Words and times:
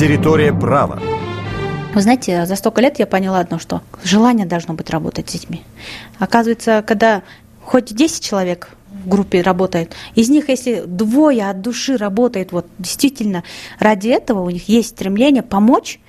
Территория 0.00 0.54
права. 0.54 0.98
Вы 1.92 2.00
знаете, 2.00 2.46
за 2.46 2.56
столько 2.56 2.80
лет 2.80 2.98
я 2.98 3.06
поняла 3.06 3.40
одно, 3.40 3.58
что 3.58 3.82
желание 4.02 4.46
должно 4.46 4.72
быть 4.72 4.88
работать 4.88 5.28
с 5.28 5.32
детьми. 5.34 5.62
Оказывается, 6.18 6.82
когда 6.86 7.22
хоть 7.62 7.94
10 7.94 8.24
человек 8.24 8.70
в 9.04 9.06
группе 9.06 9.42
работает, 9.42 9.92
из 10.14 10.30
них, 10.30 10.48
если 10.48 10.84
двое 10.86 11.50
от 11.50 11.60
души 11.60 11.98
работает, 11.98 12.50
вот 12.50 12.66
действительно 12.78 13.44
ради 13.78 14.08
этого 14.08 14.40
у 14.40 14.48
них 14.48 14.70
есть 14.70 14.88
стремление 14.88 15.42
помочь, 15.42 16.00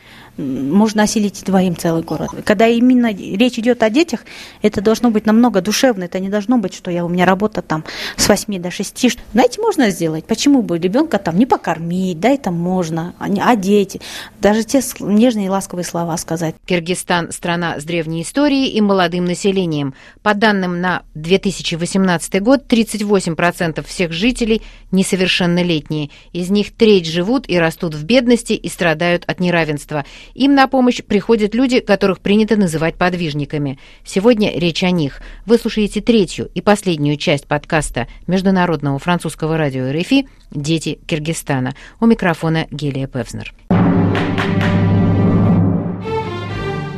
можно 0.41 1.03
осилить 1.03 1.43
двоим 1.45 1.75
целый 1.75 2.03
город. 2.03 2.31
Когда 2.43 2.67
именно 2.67 3.13
речь 3.13 3.59
идет 3.59 3.83
о 3.83 3.89
детях, 3.89 4.25
это 4.61 4.81
должно 4.81 5.11
быть 5.11 5.25
намного 5.25 5.61
душевно. 5.61 6.05
Это 6.05 6.19
не 6.19 6.29
должно 6.29 6.57
быть, 6.57 6.73
что 6.73 6.91
я, 6.91 7.05
у 7.05 7.09
меня 7.09 7.25
работа 7.25 7.61
там 7.61 7.83
с 8.17 8.27
8 8.27 8.61
до 8.61 8.71
6. 8.71 9.17
Знаете, 9.33 9.61
можно 9.61 9.89
сделать. 9.89 10.25
Почему 10.25 10.61
бы 10.61 10.77
ребенка 10.77 11.17
там 11.17 11.37
не 11.37 11.45
покормить, 11.45 12.19
да, 12.19 12.29
это 12.29 12.51
можно. 12.51 13.13
А, 13.19 13.25
а 13.25 13.55
дети, 13.55 14.01
даже 14.39 14.63
те 14.63 14.81
нежные 14.99 15.47
и 15.47 15.49
ласковые 15.49 15.85
слова 15.85 16.17
сказать. 16.17 16.55
Киргизстан– 16.65 17.31
страна 17.31 17.79
с 17.79 17.83
древней 17.83 18.23
историей 18.23 18.69
и 18.69 18.81
молодым 18.81 19.25
населением. 19.25 19.93
По 20.23 20.33
данным 20.33 20.81
на 20.81 21.03
2018 21.15 22.41
год, 22.41 22.63
38% 22.67 23.85
всех 23.85 24.11
жителей 24.11 24.61
несовершеннолетние. 24.91 26.09
Из 26.33 26.49
них 26.49 26.73
треть 26.73 27.07
живут 27.07 27.49
и 27.49 27.57
растут 27.57 27.95
в 27.95 28.03
бедности 28.03 28.53
и 28.53 28.69
страдают 28.69 29.23
от 29.27 29.39
неравенства. 29.39 30.05
Им 30.33 30.55
на 30.55 30.67
помощь 30.67 31.01
приходят 31.03 31.55
люди, 31.55 31.79
которых 31.79 32.19
принято 32.19 32.55
называть 32.55 32.95
подвижниками. 32.95 33.79
Сегодня 34.03 34.51
речь 34.57 34.83
о 34.83 34.91
них. 34.91 35.21
Вы 35.45 35.57
слушаете 35.57 36.01
третью 36.01 36.49
и 36.53 36.61
последнюю 36.61 37.17
часть 37.17 37.47
подкаста 37.47 38.07
Международного 38.27 38.99
французского 38.99 39.57
радио 39.57 39.91
РФИ 39.91 40.27
«Дети 40.51 40.99
Киргизстана». 41.05 41.73
У 41.99 42.05
микрофона 42.05 42.67
Гелия 42.71 43.07
Певзнер. 43.07 43.53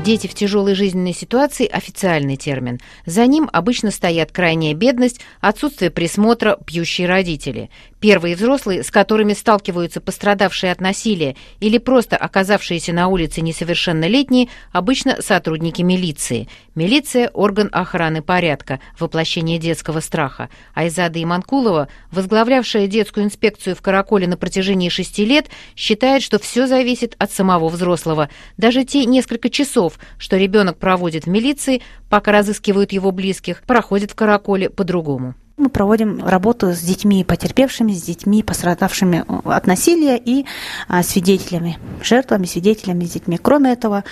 Дети 0.04 0.28
в 0.28 0.34
тяжелой 0.34 0.76
жизненной 0.76 1.14
ситуации– 1.14 1.66
официальный 1.72 2.36
термин. 2.36 2.82
За 3.06 3.26
ним 3.26 3.50
обычно 3.54 3.90
стоят 3.90 4.34
крайняя 4.34 4.74
бедность, 4.74 5.22
отсутствие 5.40 5.92
присмотра, 5.92 6.58
пьющие 6.66 7.08
родители. 7.08 7.70
Первые 8.04 8.36
взрослые, 8.36 8.84
с 8.84 8.92
которыми 8.92 9.32
сталкиваются 9.32 10.02
пострадавшие 10.02 10.74
от 10.74 10.82
насилия 10.82 11.38
или 11.62 11.78
просто 11.78 12.18
оказавшиеся 12.18 12.92
на 12.92 13.08
улице 13.08 13.40
несовершеннолетние, 13.40 14.50
обычно 14.74 15.22
сотрудники 15.22 15.84
милиции. 15.84 16.50
Милиция– 16.76 17.30
орган 17.34 17.70
охраны 17.72 18.22
порядка, 18.22 18.82
воплощение 19.00 19.58
детского 19.58 20.02
страха. 20.02 20.50
Айзада 20.76 21.24
Иманкулова, 21.24 21.88
возглавлявшая 22.12 22.88
детскую 22.88 23.26
инспекцию 23.26 23.74
в 23.74 23.82
Караколе 23.82 24.28
на 24.28 24.36
протяжении 24.36 24.90
шести 24.90 25.24
лет, 25.24 25.48
считает, 25.78 26.24
что 26.24 26.40
все 26.40 26.68
зависит 26.68 27.16
от 27.20 27.32
самого 27.32 27.70
взрослого. 27.70 28.30
Даже 28.58 28.84
те 28.84 29.06
несколько 29.06 29.50
часов, 29.50 29.94
что 30.18 30.36
ребенок 30.36 30.78
проводит 30.78 31.24
в 31.24 31.30
милиции, 31.30 31.82
пока 32.10 32.34
разыскивают 32.34 32.92
его 32.92 33.14
близких, 33.14 33.62
проходят 33.62 34.12
в 34.12 34.16
Караколе 34.16 34.70
по-другому. 34.70 35.36
Мы 35.56 35.70
проводим 35.70 36.26
работу 36.26 36.74
с 36.74 36.80
детьми 36.80 37.24
потерпевшими, 37.24 37.94
с 37.94 38.02
детьми 38.02 38.42
пострадавшими 38.42 39.24
от 39.46 39.68
насилия 39.68 40.18
и 40.18 40.46
а, 40.88 41.04
свидетелями, 41.04 41.78
жертвами, 42.02 42.48
свидетелями, 42.48 43.06
с 43.06 43.12
детьми. 43.12 43.38
Кроме 43.38 43.72
этого, 43.72 44.04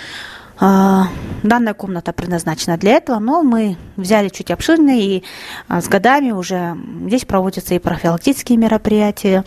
данная 0.62 1.74
комната 1.74 2.12
предназначена 2.12 2.76
для 2.76 2.92
этого, 2.92 3.18
но 3.18 3.42
мы 3.42 3.76
взяли 3.96 4.28
чуть 4.28 4.50
обширнее, 4.50 5.18
и 5.18 5.24
а, 5.68 5.80
с 5.80 5.88
годами 5.88 6.30
уже 6.30 6.76
здесь 7.06 7.24
проводятся 7.24 7.74
и 7.74 7.78
профилактические 7.78 8.58
мероприятия, 8.58 9.44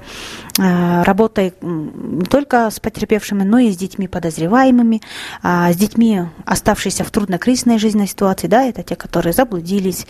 а, 0.60 1.04
работа 1.04 1.54
не 1.62 2.26
только 2.26 2.70
с 2.70 2.80
потерпевшими, 2.80 3.44
но 3.44 3.60
и 3.60 3.72
с 3.72 3.78
детьми 3.78 4.08
подозреваемыми, 4.08 5.02
с 5.44 5.76
детьми, 5.76 6.24
оставшиеся 6.46 7.04
в 7.04 7.12
трудно-кризисной 7.12 7.80
жизненной 7.80 8.08
ситуации, 8.08 8.48
да, 8.48 8.64
это 8.64 8.84
те, 8.84 8.96
которые 8.96 9.34
заблудились, 9.34 10.08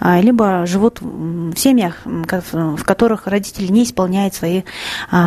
либо 0.00 0.66
живут 0.66 1.00
в 1.00 1.56
семьях, 1.56 2.02
в 2.04 2.82
которых 2.84 3.26
родители 3.26 3.70
не 3.70 3.84
исполняют 3.84 4.34
свои 4.34 4.62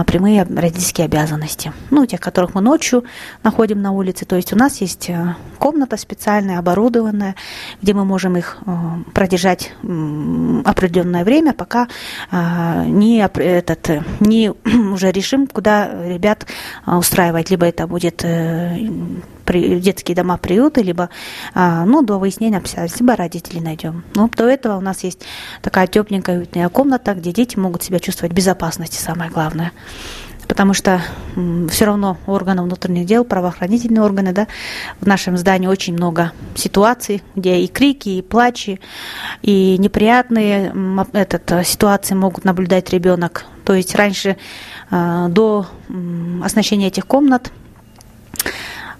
прямые 0.06 0.44
родительские 0.44 1.06
обязанности. 1.06 1.74
Ну, 1.90 2.06
тех, 2.06 2.20
которых 2.20 2.56
мы 2.56 2.62
ночью 2.62 3.04
находим 3.44 3.82
на 3.82 3.92
улице, 3.92 4.26
то 4.26 4.36
есть 4.36 4.54
у 4.54 4.56
нас 4.56 4.82
есть 4.82 5.10
комната 5.58 5.98
специальная, 5.98 6.60
оборудованная, 6.60 7.36
где 7.82 7.94
мы 7.94 8.06
можем 8.06 8.38
их 8.38 8.58
э, 8.66 8.72
продержать 9.14 9.74
определенное 9.84 11.24
время, 11.24 11.54
пока 11.54 11.88
э, 12.32 12.86
не, 12.86 13.20
этот, 13.20 14.04
не 14.20 14.52
уже 14.94 15.12
решим, 15.12 15.48
куда 15.48 15.90
ребят 16.06 16.46
устраивать. 16.86 17.50
Либо 17.50 17.66
это 17.66 17.88
будет 17.88 18.26
детские 19.46 20.16
дома, 20.16 20.38
приюты, 20.38 20.84
либо 20.84 21.10
ну, 21.56 22.04
до 22.04 22.20
выяснения 22.20 22.58
обстоятельств, 22.58 23.02
либо 23.02 23.16
родителей 23.16 23.62
найдем. 23.62 24.04
Но 24.14 24.30
до 24.30 24.48
этого 24.48 24.78
у 24.78 24.82
нас 24.82 25.04
есть 25.04 25.26
такая 25.64 25.88
тепленькая, 25.88 26.38
уютная 26.38 26.70
комната, 26.70 27.16
где 27.16 27.32
дети 27.32 27.58
могут 27.58 27.82
себя 27.82 28.00
чувствовать 28.00 28.34
в 28.34 28.36
безопасности, 28.36 29.02
самое 29.02 29.32
главное 29.32 29.72
потому 30.50 30.74
что 30.74 31.02
все 31.70 31.86
равно 31.86 32.18
органы 32.26 32.64
внутренних 32.64 33.06
дел, 33.06 33.24
правоохранительные 33.24 34.02
органы, 34.02 34.34
да, 34.34 34.48
в 35.00 35.06
нашем 35.06 35.38
здании 35.38 35.68
очень 35.68 35.94
много 35.94 36.34
ситуаций, 36.56 37.24
где 37.36 37.60
и 37.60 37.68
крики, 37.68 38.10
и 38.10 38.22
плачи, 38.24 38.82
и 39.44 39.78
неприятные 39.78 40.74
этот, 41.14 41.66
ситуации 41.66 42.16
могут 42.16 42.46
наблюдать 42.46 42.90
ребенок. 42.90 43.46
То 43.64 43.76
есть 43.76 43.96
раньше 43.96 44.38
э, 44.90 45.28
до 45.30 45.68
оснащения 46.44 46.88
этих 46.88 47.06
комнат 47.06 47.52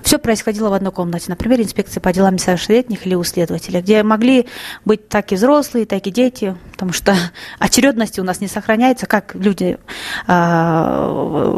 все 0.04 0.18
происходило 0.18 0.70
в 0.70 0.74
одной 0.74 0.92
комнате. 0.92 1.26
Например, 1.28 1.60
инспекция 1.62 2.02
по 2.02 2.12
делам 2.14 2.36
несовершеннолетних 2.36 3.06
или 3.06 3.16
у 3.16 3.24
следователя, 3.24 3.82
где 3.82 4.04
могли 4.04 4.48
быть 4.86 5.08
так 5.10 5.32
и 5.32 5.36
взрослые, 5.36 5.86
так 5.86 6.08
и 6.08 6.12
дети, 6.12 6.56
потому 6.72 6.94
что 6.94 7.16
очередности 7.60 8.20
у 8.20 8.24
нас 8.24 8.42
не 8.42 8.48
сохраняется, 8.48 9.06
как 9.06 9.36
люди 9.36 9.78
э, 10.28 10.32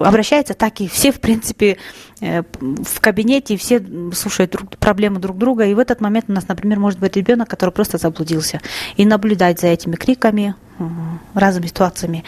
обращаются, 0.05 0.53
так 0.53 0.81
и 0.81 0.87
все, 0.87 1.11
в 1.11 1.19
принципе, 1.19 1.77
э, 2.19 2.43
в 2.59 2.99
кабинете, 2.99 3.57
все 3.57 3.83
слушают 4.13 4.51
друг, 4.51 4.77
проблемы 4.77 5.19
друг 5.19 5.37
друга. 5.37 5.65
И 5.65 5.73
в 5.73 5.79
этот 5.79 6.01
момент 6.01 6.25
у 6.27 6.33
нас, 6.33 6.47
например, 6.47 6.79
может 6.79 6.99
быть 6.99 7.15
ребенок, 7.15 7.49
который 7.49 7.71
просто 7.71 7.97
заблудился. 7.97 8.61
И 8.97 9.05
наблюдать 9.05 9.59
за 9.59 9.67
этими 9.67 9.95
криками, 9.95 10.55
разными 11.33 11.67
ситуациями, 11.67 12.23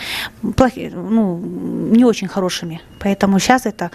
плохи, 0.55 0.91
ну, 0.93 1.37
не 1.37 2.05
очень 2.05 2.27
хорошими. 2.27 2.81
Поэтому 2.99 3.39
сейчас 3.39 3.65
это 3.65 3.91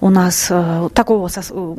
у 0.00 0.10
нас 0.10 0.48
э, 0.50 0.88
такого. 0.94 1.28
Э, 1.28 1.76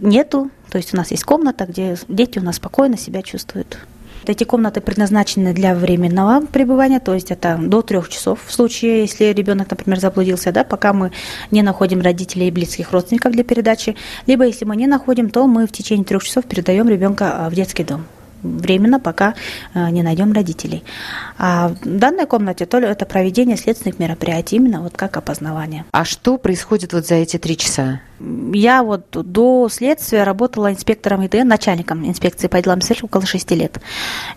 нету, 0.00 0.50
то 0.70 0.78
есть 0.78 0.94
у 0.94 0.96
нас 0.96 1.10
есть 1.10 1.24
комната, 1.24 1.66
где 1.66 1.96
дети 2.08 2.38
у 2.38 2.42
нас 2.42 2.56
спокойно 2.56 2.96
себя 2.96 3.22
чувствуют. 3.22 3.78
Эти 4.26 4.44
комнаты 4.44 4.80
предназначены 4.80 5.52
для 5.52 5.74
временного 5.74 6.46
пребывания, 6.46 6.98
то 6.98 7.12
есть 7.12 7.30
это 7.30 7.58
до 7.60 7.82
трех 7.82 8.08
часов 8.08 8.40
в 8.46 8.52
случае, 8.52 9.00
если 9.00 9.24
ребенок, 9.24 9.70
например, 9.70 10.00
заблудился, 10.00 10.50
да, 10.50 10.64
пока 10.64 10.94
мы 10.94 11.12
не 11.50 11.62
находим 11.62 12.00
родителей 12.00 12.48
и 12.48 12.50
близких 12.50 12.92
родственников 12.92 13.32
для 13.32 13.44
передачи, 13.44 13.96
либо 14.26 14.44
если 14.44 14.64
мы 14.64 14.76
не 14.76 14.86
находим, 14.86 15.28
то 15.28 15.46
мы 15.46 15.66
в 15.66 15.72
течение 15.72 16.06
трех 16.06 16.24
часов 16.24 16.46
передаем 16.46 16.88
ребенка 16.88 17.48
в 17.50 17.54
детский 17.54 17.84
дом 17.84 18.06
временно, 18.44 19.00
пока 19.00 19.34
э, 19.74 19.90
не 19.90 20.02
найдем 20.02 20.32
родителей. 20.32 20.84
А 21.38 21.68
в 21.68 21.84
данной 21.84 22.26
комнате 22.26 22.66
то 22.66 22.78
ли 22.78 22.86
это 22.86 23.06
проведение 23.06 23.56
следственных 23.56 23.98
мероприятий, 23.98 24.56
именно 24.56 24.80
вот 24.80 24.96
как 24.96 25.16
опознавание. 25.16 25.84
А 25.90 26.04
что 26.04 26.36
происходит 26.36 26.92
вот 26.92 27.06
за 27.06 27.16
эти 27.16 27.38
три 27.38 27.56
часа? 27.56 28.00
Я 28.52 28.82
вот 28.82 29.10
до 29.10 29.68
следствия 29.68 30.22
работала 30.22 30.72
инспектором 30.72 31.26
ИТН, 31.26 31.46
начальником 31.46 32.06
инспекции 32.06 32.46
по 32.46 32.62
делам 32.62 32.80
СЭЛ 32.80 32.96
около 33.02 33.26
шести 33.26 33.54
лет. 33.54 33.80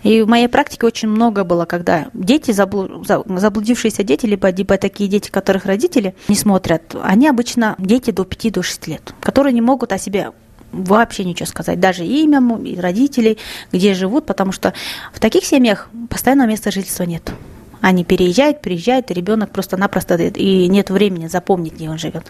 И 0.02 0.22
в 0.22 0.28
моей 0.28 0.48
практике 0.48 0.86
очень 0.86 1.08
много 1.08 1.44
было, 1.44 1.64
когда 1.64 2.08
дети, 2.12 2.50
заблудившиеся 2.50 4.02
дети, 4.02 4.26
либо, 4.26 4.50
либо 4.50 4.76
такие 4.78 5.08
дети, 5.08 5.30
которых 5.30 5.64
родители 5.64 6.14
не 6.26 6.34
смотрят, 6.34 6.96
они 7.02 7.28
обычно 7.28 7.76
дети 7.78 8.10
до 8.10 8.24
5-6 8.24 8.80
до 8.84 8.90
лет, 8.90 9.14
которые 9.20 9.52
не 9.52 9.60
могут 9.60 9.92
о 9.92 9.98
себе 9.98 10.32
вообще 10.72 11.24
ничего 11.24 11.46
сказать, 11.46 11.80
даже 11.80 12.04
имя 12.04 12.40
родителей, 12.80 13.38
где 13.72 13.94
живут, 13.94 14.26
потому 14.26 14.52
что 14.52 14.74
в 15.12 15.20
таких 15.20 15.44
семьях 15.44 15.88
постоянного 16.08 16.48
места 16.48 16.70
жительства 16.70 17.04
нет. 17.04 17.32
Они 17.80 18.04
переезжают, 18.04 18.60
приезжают, 18.60 19.10
и 19.10 19.14
ребенок 19.14 19.50
просто-напросто 19.50 20.16
и 20.16 20.66
нет 20.66 20.90
времени 20.90 21.28
запомнить, 21.28 21.74
где 21.74 21.88
он 21.88 21.98
живет. 21.98 22.26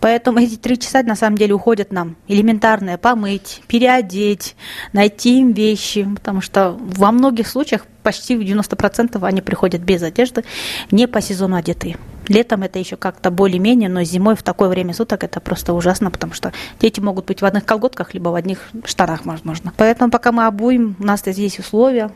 Поэтому 0.00 0.38
эти 0.38 0.56
три 0.56 0.78
часа 0.78 1.02
на 1.02 1.16
самом 1.16 1.36
деле 1.36 1.52
уходят 1.52 1.92
нам 1.92 2.16
элементарное 2.28 2.96
помыть, 2.96 3.62
переодеть, 3.68 4.56
найти 4.92 5.40
им 5.40 5.52
вещи, 5.52 6.08
потому 6.14 6.40
что 6.40 6.72
во 6.78 7.12
многих 7.12 7.46
случаях 7.46 7.86
почти 8.06 8.36
в 8.36 8.40
90% 8.40 9.26
они 9.26 9.40
приходят 9.40 9.80
без 9.80 10.00
одежды, 10.00 10.44
не 10.92 11.08
по 11.08 11.20
сезону 11.20 11.56
одетые. 11.56 11.96
Летом 12.28 12.62
это 12.62 12.78
еще 12.78 12.94
как-то 12.94 13.32
более-менее, 13.32 13.88
но 13.88 14.04
зимой 14.04 14.36
в 14.36 14.44
такое 14.44 14.68
время 14.68 14.94
суток 14.94 15.24
это 15.24 15.40
просто 15.40 15.72
ужасно, 15.72 16.12
потому 16.12 16.32
что 16.32 16.52
дети 16.80 17.00
могут 17.00 17.26
быть 17.26 17.42
в 17.42 17.44
одних 17.44 17.64
колготках, 17.64 18.14
либо 18.14 18.28
в 18.28 18.36
одних 18.36 18.68
штанах, 18.84 19.26
возможно. 19.26 19.72
Поэтому 19.76 20.12
пока 20.12 20.30
мы 20.30 20.46
обуем, 20.46 20.94
у 21.00 21.04
нас 21.04 21.22
здесь 21.26 21.58
условия. 21.58 22.12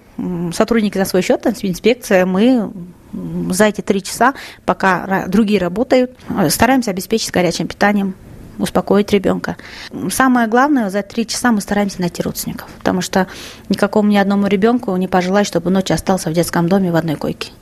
Сотрудники 0.52 0.96
за 0.96 1.04
свой 1.06 1.22
счет, 1.22 1.44
инспекция, 1.44 2.24
мы 2.24 2.70
за 3.50 3.64
эти 3.64 3.80
три 3.80 4.00
часа, 4.00 4.34
пока 4.64 5.26
другие 5.26 5.58
работают, 5.58 6.12
стараемся 6.50 6.92
обеспечить 6.92 7.32
горячим 7.32 7.66
питанием 7.66 8.14
успокоить 8.62 9.12
ребенка. 9.12 9.56
Самое 10.10 10.46
главное, 10.46 10.90
за 10.90 11.02
три 11.02 11.26
часа 11.26 11.52
мы 11.52 11.60
стараемся 11.60 12.00
найти 12.00 12.22
родственников, 12.22 12.68
потому 12.78 13.00
что 13.00 13.26
никакому 13.68 14.10
ни 14.10 14.16
одному 14.16 14.46
ребенку 14.46 14.94
не 14.96 15.08
пожелать, 15.08 15.46
чтобы 15.46 15.70
ночью 15.70 15.94
остался 15.94 16.30
в 16.30 16.32
детском 16.32 16.68
доме 16.68 16.92
в 16.92 16.96
одной 16.96 17.16
койке. 17.16 17.52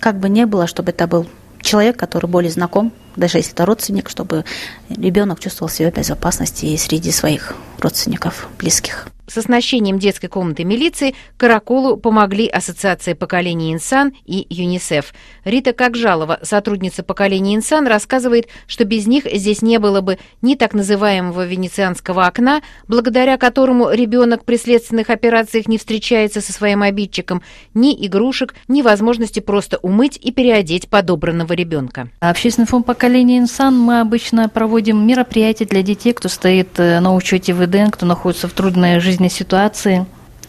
Как 0.00 0.18
бы 0.18 0.28
не 0.28 0.46
было, 0.46 0.66
чтобы 0.66 0.90
это 0.90 1.06
был 1.06 1.26
человек, 1.60 1.96
который 1.96 2.28
более 2.28 2.50
знаком, 2.50 2.92
даже 3.18 3.38
если 3.38 3.52
это 3.52 3.66
родственник, 3.66 4.08
чтобы 4.08 4.44
ребенок 4.88 5.40
чувствовал 5.40 5.70
себя 5.70 5.90
в 5.90 5.94
безопасности 5.94 6.66
и 6.66 6.76
среди 6.76 7.10
своих 7.10 7.54
родственников, 7.80 8.48
близких. 8.58 9.08
С 9.28 9.36
оснащением 9.36 9.98
детской 9.98 10.28
комнаты 10.28 10.64
милиции 10.64 11.14
Караколу 11.36 11.98
помогли 11.98 12.48
Ассоциация 12.48 13.14
поколений 13.14 13.74
Инсан 13.74 14.14
и 14.24 14.46
ЮНИСЕФ. 14.48 15.12
Рита 15.44 15.74
Какжалова, 15.74 16.40
сотрудница 16.42 17.02
поколения 17.02 17.54
Инсан, 17.54 17.86
рассказывает, 17.86 18.48
что 18.66 18.86
без 18.86 19.06
них 19.06 19.24
здесь 19.30 19.60
не 19.60 19.78
было 19.78 20.00
бы 20.00 20.18
ни 20.40 20.54
так 20.54 20.72
называемого 20.72 21.44
венецианского 21.44 22.26
окна, 22.26 22.62
благодаря 22.86 23.36
которому 23.36 23.90
ребенок 23.90 24.46
при 24.46 24.56
следственных 24.56 25.10
операциях 25.10 25.68
не 25.68 25.76
встречается 25.76 26.40
со 26.40 26.54
своим 26.54 26.80
обидчиком, 26.80 27.42
ни 27.74 27.94
игрушек, 28.06 28.54
ни 28.66 28.80
возможности 28.80 29.40
просто 29.40 29.76
умыть 29.82 30.16
и 30.16 30.32
переодеть 30.32 30.88
подобранного 30.88 31.52
ребенка. 31.52 32.08
Общественный 32.20 32.66
фонд 32.66 32.86
поколения 33.08 33.38
Инсан 33.38 33.78
мы 33.78 34.00
обычно 34.00 34.50
проводим 34.50 35.06
мероприятия 35.06 35.64
для 35.64 35.82
детей, 35.82 36.12
кто 36.12 36.28
стоит 36.28 36.78
э, 36.78 37.00
на 37.00 37.14
учете 37.14 37.54
ВДН, 37.54 37.88
кто 37.90 38.04
находится 38.04 38.48
в 38.48 38.52
трудной 38.52 39.00
жизненной 39.00 39.30
ситуации, 39.30 40.04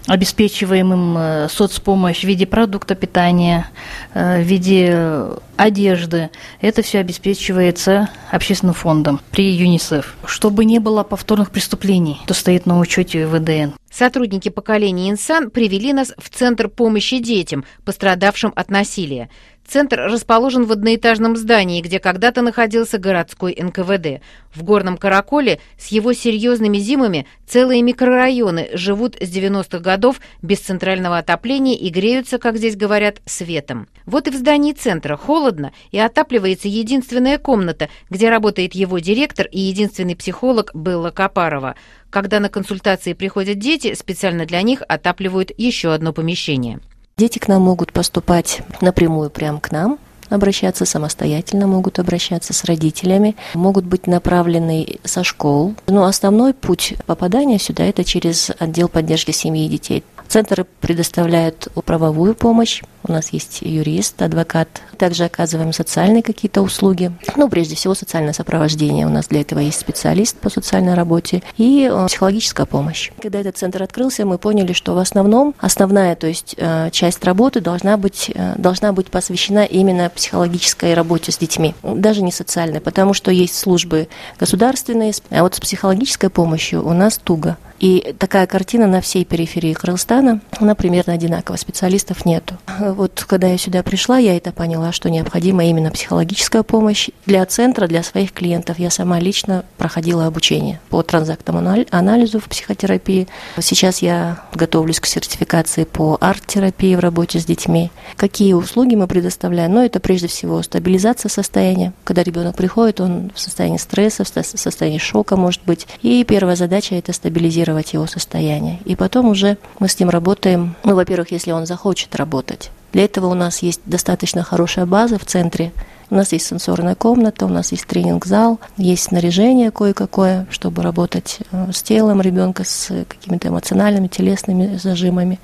обеспечиваем 0.08 0.92
им 0.92 1.18
э, 1.18 1.48
соцпомощь 1.50 2.20
в 2.20 2.24
виде 2.26 2.46
продукта 2.46 2.96
питания, 2.96 3.70
э, 4.14 4.42
в 4.42 4.46
виде 4.46 5.26
одежды. 5.56 6.32
Это 6.60 6.82
все 6.82 7.00
обеспечивается 7.00 8.10
общественным 8.30 8.76
фондом 8.76 9.22
при 9.32 9.54
ЮНИСЕФ. 9.54 10.18
Чтобы 10.26 10.66
не 10.66 10.80
было 10.80 11.04
повторных 11.04 11.52
преступлений, 11.52 12.20
то 12.28 12.34
стоит 12.34 12.66
на 12.66 12.78
учете 12.78 13.26
ВДН. 13.26 13.72
Сотрудники 13.90 14.50
поколения 14.50 15.10
«Инсан» 15.10 15.50
привели 15.50 15.94
нас 15.94 16.14
в 16.18 16.30
Центр 16.30 16.68
помощи 16.68 17.20
детям, 17.20 17.64
пострадавшим 17.86 18.52
от 18.54 18.70
насилия. 18.70 19.30
Центр 19.70 20.00
расположен 20.00 20.66
в 20.66 20.72
одноэтажном 20.72 21.38
здании, 21.38 21.84
где 21.84 22.00
когда-то 22.00 22.42
находился 22.42 22.98
городской 22.98 23.56
НКВД. 23.56 24.24
В 24.52 24.64
Горном 24.64 24.98
Караколе 24.98 25.60
с 25.78 25.90
его 25.90 26.14
серьезными 26.14 26.80
зимами 26.80 27.28
целые 27.48 27.84
микрорайоны 27.84 28.70
живут 28.74 29.16
с 29.22 29.30
90-х 29.30 29.78
годов 29.78 30.22
без 30.42 30.58
центрального 30.58 31.20
отопления 31.20 31.78
и 31.78 31.90
греются, 31.90 32.40
как 32.40 32.58
здесь 32.58 32.76
говорят, 32.76 33.22
светом. 33.28 33.88
Вот 34.08 34.28
и 34.28 34.32
в 34.32 34.34
здании 34.34 34.74
центра 34.74 35.16
холодно 35.16 35.72
и 35.92 36.00
отапливается 36.00 36.68
единственная 36.68 37.38
комната, 37.38 37.90
где 38.10 38.32
работает 38.32 38.74
его 38.74 38.98
директор 38.98 39.46
и 39.46 39.60
единственный 39.60 40.16
психолог 40.16 40.74
Белла 40.74 41.12
Капарова. 41.12 41.76
Когда 42.10 42.40
на 42.40 42.50
консультации 42.50 43.14
приходят 43.14 43.60
дети, 43.60 43.94
специально 43.94 44.48
для 44.48 44.64
них 44.64 44.82
отапливают 44.88 45.52
еще 45.56 45.94
одно 45.94 46.12
помещение. 46.12 46.80
Дети 47.20 47.38
к 47.38 47.50
нам 47.50 47.64
могут 47.64 47.92
поступать 47.92 48.62
напрямую 48.80 49.30
прямо 49.30 49.60
к 49.60 49.74
нам, 49.74 50.00
обращаться 50.30 50.86
самостоятельно, 50.86 51.68
могут 51.68 52.00
обращаться 52.00 52.54
с 52.54 52.64
родителями, 52.64 53.36
могут 53.54 53.84
быть 53.84 54.08
направлены 54.08 55.00
со 55.04 55.26
школ. 55.26 55.74
Но 55.88 56.06
основной 56.06 56.54
путь 56.54 56.94
попадания 57.06 57.60
сюда 57.60 57.84
это 57.84 58.06
через 58.06 58.52
отдел 58.58 58.88
поддержки 58.88 59.32
семьи 59.32 59.66
и 59.66 59.70
детей. 59.70 60.06
Центр 60.30 60.66
предоставляет 60.80 61.68
правовую 61.84 62.36
помощь, 62.36 62.84
у 63.10 63.14
нас 63.14 63.30
есть 63.34 63.60
юрист, 63.62 64.22
адвокат. 64.22 64.68
Также 64.98 65.26
оказываем 65.26 65.74
социальные 65.74 66.24
какие-то 66.24 66.62
услуги. 66.62 67.12
Ну, 67.36 67.50
прежде 67.50 67.76
всего, 67.76 67.96
социальное 67.96 68.34
сопровождение. 68.34 69.06
У 69.06 69.10
нас 69.10 69.28
для 69.28 69.42
этого 69.42 69.60
есть 69.60 69.80
специалист 69.80 70.38
по 70.38 70.50
социальной 70.50 70.94
работе 70.94 71.44
и 71.58 71.90
э, 71.92 72.08
психологическая 72.08 72.66
помощь. 72.66 73.12
Когда 73.22 73.40
этот 73.40 73.58
центр 73.58 73.84
открылся, 73.84 74.26
мы 74.26 74.38
поняли, 74.38 74.74
что 74.74 74.94
в 74.94 74.98
основном 74.98 75.56
основная, 75.60 76.16
то 76.16 76.28
есть 76.28 76.56
э, 76.58 76.90
часть 76.92 77.24
работы 77.24 77.62
должна 77.62 77.98
быть, 77.98 78.32
э, 78.34 78.56
должна 78.58 78.94
быть 78.94 79.08
посвящена 79.08 79.66
именно 79.66 80.10
психологической 80.10 80.94
работе 80.94 81.32
с 81.32 81.38
детьми. 81.38 81.76
Даже 81.84 82.22
не 82.22 82.32
социальной, 82.32 82.82
потому 82.82 83.14
что 83.14 83.32
есть 83.32 83.58
службы 83.58 84.08
государственные, 84.40 85.14
а 85.30 85.44
вот 85.44 85.56
с 85.56 85.60
психологической 85.60 86.30
помощью 86.30 86.86
у 86.86 86.94
нас 86.94 87.18
туго. 87.18 87.58
И 87.80 88.14
такая 88.20 88.46
картина 88.46 88.88
на 88.88 89.00
всей 89.00 89.24
периферии 89.24 89.74
Кыргызстана, 89.74 90.42
она 90.60 90.76
примерно 90.76 91.14
одинакова, 91.14 91.56
специалистов 91.56 92.26
нету. 92.26 92.58
Вот 93.00 93.24
когда 93.26 93.48
я 93.48 93.58
сюда 93.58 93.82
пришла, 93.82 94.18
я 94.18 94.36
это 94.36 94.52
поняла, 94.52 94.92
что 94.92 95.10
необходима 95.10 95.64
именно 95.64 95.90
психологическая 95.90 96.64
помощь 96.64 97.08
для 97.26 97.46
центра, 97.46 97.88
для 97.88 98.04
своих 98.04 98.34
клиентов. 98.34 98.78
Я 98.78 98.90
сама 98.90 99.22
лично 99.22 99.64
проходила 99.78 100.26
обучение 100.26 100.82
по 100.90 101.02
транзактному 101.02 101.86
анализу 101.92 102.42
в 102.42 102.50
психотерапии. 102.50 103.30
Сейчас 103.62 104.02
я 104.02 104.44
готовлюсь 104.54 105.00
к 105.00 105.06
сертификации 105.06 105.86
по 105.86 106.18
арт-терапии 106.20 106.94
в 106.96 107.00
работе 107.00 107.40
с 107.40 107.46
детьми. 107.46 107.90
Какие 108.18 108.52
услуги 108.52 108.96
мы 108.96 109.08
предоставляем? 109.08 109.76
Ну, 109.76 109.86
это 109.86 110.02
прежде 110.02 110.28
всего 110.28 110.62
стабилизация 110.62 111.30
состояния. 111.30 111.94
Когда 112.04 112.22
ребенок 112.22 112.58
приходит, 112.58 113.00
он 113.00 113.32
в 113.34 113.40
состоянии 113.40 113.78
стресса, 113.78 114.26
в 114.26 114.28
состоянии 114.28 114.98
шока, 114.98 115.38
может 115.38 115.62
быть. 115.66 115.88
И 116.02 116.26
первая 116.26 116.58
задача– 116.58 116.96
это 116.98 117.14
стабилизировать 117.14 117.94
его 117.94 118.08
состояние. 118.08 118.82
И 118.84 118.98
потом 118.98 119.30
уже 119.30 119.58
мы 119.80 119.88
с 119.88 119.98
ним 119.98 120.10
работаем, 120.10 120.76
ну, 120.84 120.96
во-первых, 120.96 121.32
если 121.32 121.54
он 121.54 121.66
захочет 121.66 122.14
работать. 122.18 122.72
Для 122.94 123.06
этого 123.06 123.28
у 123.28 123.34
нас 123.34 123.60
есть 123.60 123.82
достаточно 123.86 124.44
хорошая 124.44 124.86
база 124.86 125.18
в 125.20 125.26
центре. 125.26 125.72
У 126.10 126.16
нас 126.16 126.32
есть 126.32 126.48
сенсорная 126.48 126.96
комната, 126.96 127.46
у 127.46 127.50
нас 127.50 127.72
есть 127.72 127.86
тренинг-зал, 127.86 128.60
есть 128.78 129.04
снаряжение 129.04 129.70
кое-какое, 129.70 130.48
чтобы 130.50 130.82
работать 130.82 131.40
э, 131.52 131.72
с 131.72 131.84
телом 131.84 132.22
ребенка, 132.22 132.64
с 132.64 133.06
какими-то 133.08 133.50
эмоциональными, 133.50 134.08
телесными 134.08 134.78
зажимами. 134.78 135.40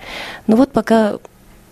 Ну 0.47 0.55
вот 0.55 0.71
пока, 0.71 1.17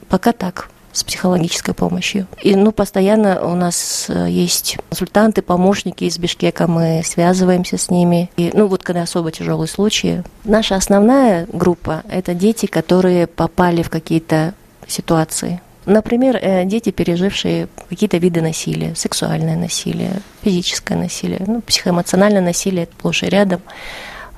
пока 0.09 0.31
так 0.31 0.69
с 0.93 1.03
психологической 1.03 1.73
помощью. 1.73 2.27
И 2.43 2.55
ну, 2.55 2.71
постоянно 2.71 3.43
у 3.43 3.55
нас 3.55 4.05
э, 4.09 4.27
есть 4.29 4.77
консультанты, 4.89 5.41
помощники 5.41 6.03
из 6.03 6.19
Бишкека, 6.19 6.67
мы 6.67 7.01
связываемся 7.03 7.79
с 7.79 7.89
ними. 7.89 8.29
И, 8.37 8.51
ну 8.53 8.67
вот 8.67 8.83
когда 8.83 9.01
особо 9.01 9.31
тяжелые 9.31 9.67
случаи. 9.67 10.23
Наша 10.43 10.75
основная 10.75 11.47
группа– 11.51 12.03
это 12.09 12.35
дети, 12.35 12.67
которые 12.67 13.25
попали 13.25 13.81
в 13.81 13.89
какие-то 13.89 14.53
ситуации. 14.87 15.61
Например, 15.85 16.37
э, 16.41 16.63
дети, 16.65 16.91
пережившие 16.91 17.67
какие-то 17.89 18.17
виды 18.17 18.41
насилия, 18.41 18.95
сексуальное 18.95 19.57
насилие, 19.57 20.21
физическое 20.41 20.95
насилие, 20.95 21.41
ну, 21.45 21.61
психоэмоциональное 21.61 22.41
насилие 22.41 22.87
сплошь 22.91 23.23
и 23.23 23.27
рядом. 23.27 23.61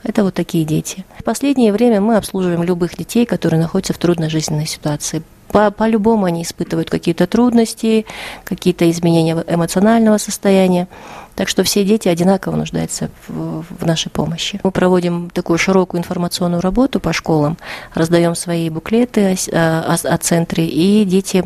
Это 0.04 0.24
вот 0.24 0.34
такие 0.34 0.66
дети. 0.66 1.06
В 1.20 1.24
последнее 1.24 1.72
время 1.72 2.02
мы 2.02 2.18
обслуживаем 2.18 2.64
любых 2.64 2.96
детей, 2.98 3.26
которые 3.26 3.60
находятся 3.60 3.94
в 3.94 3.98
трудной 3.98 4.30
жизненной 4.30 4.66
ситуации. 4.68 5.24
По- 5.50 5.72
по-любому 5.72 6.26
они 6.26 6.44
испытывают 6.44 6.90
какие-то 6.90 7.28
трудности, 7.28 8.06
какие-то 8.44 8.90
изменения 8.90 9.44
эмоционального 9.48 10.18
состояния. 10.18 10.88
Так 11.36 11.50
что 11.50 11.64
все 11.64 11.84
дети 11.84 12.08
одинаково 12.08 12.56
нуждаются 12.56 13.10
в, 13.28 13.64
в 13.70 13.86
нашей 13.86 14.10
помощи. 14.10 14.60
Мы 14.64 14.72
проводим 14.72 15.30
такую 15.30 15.58
широкую 15.60 16.00
информационную 16.00 16.62
работу 16.62 17.00
по 17.00 17.14
школам, 17.14 17.58
раздаем 17.94 18.36
свои 18.36 18.70
буклеты 18.70 19.38
о, 19.52 19.58
о, 19.58 20.14
о 20.14 20.18
центре, 20.18 20.66
и 20.66 21.04
дети 21.04 21.44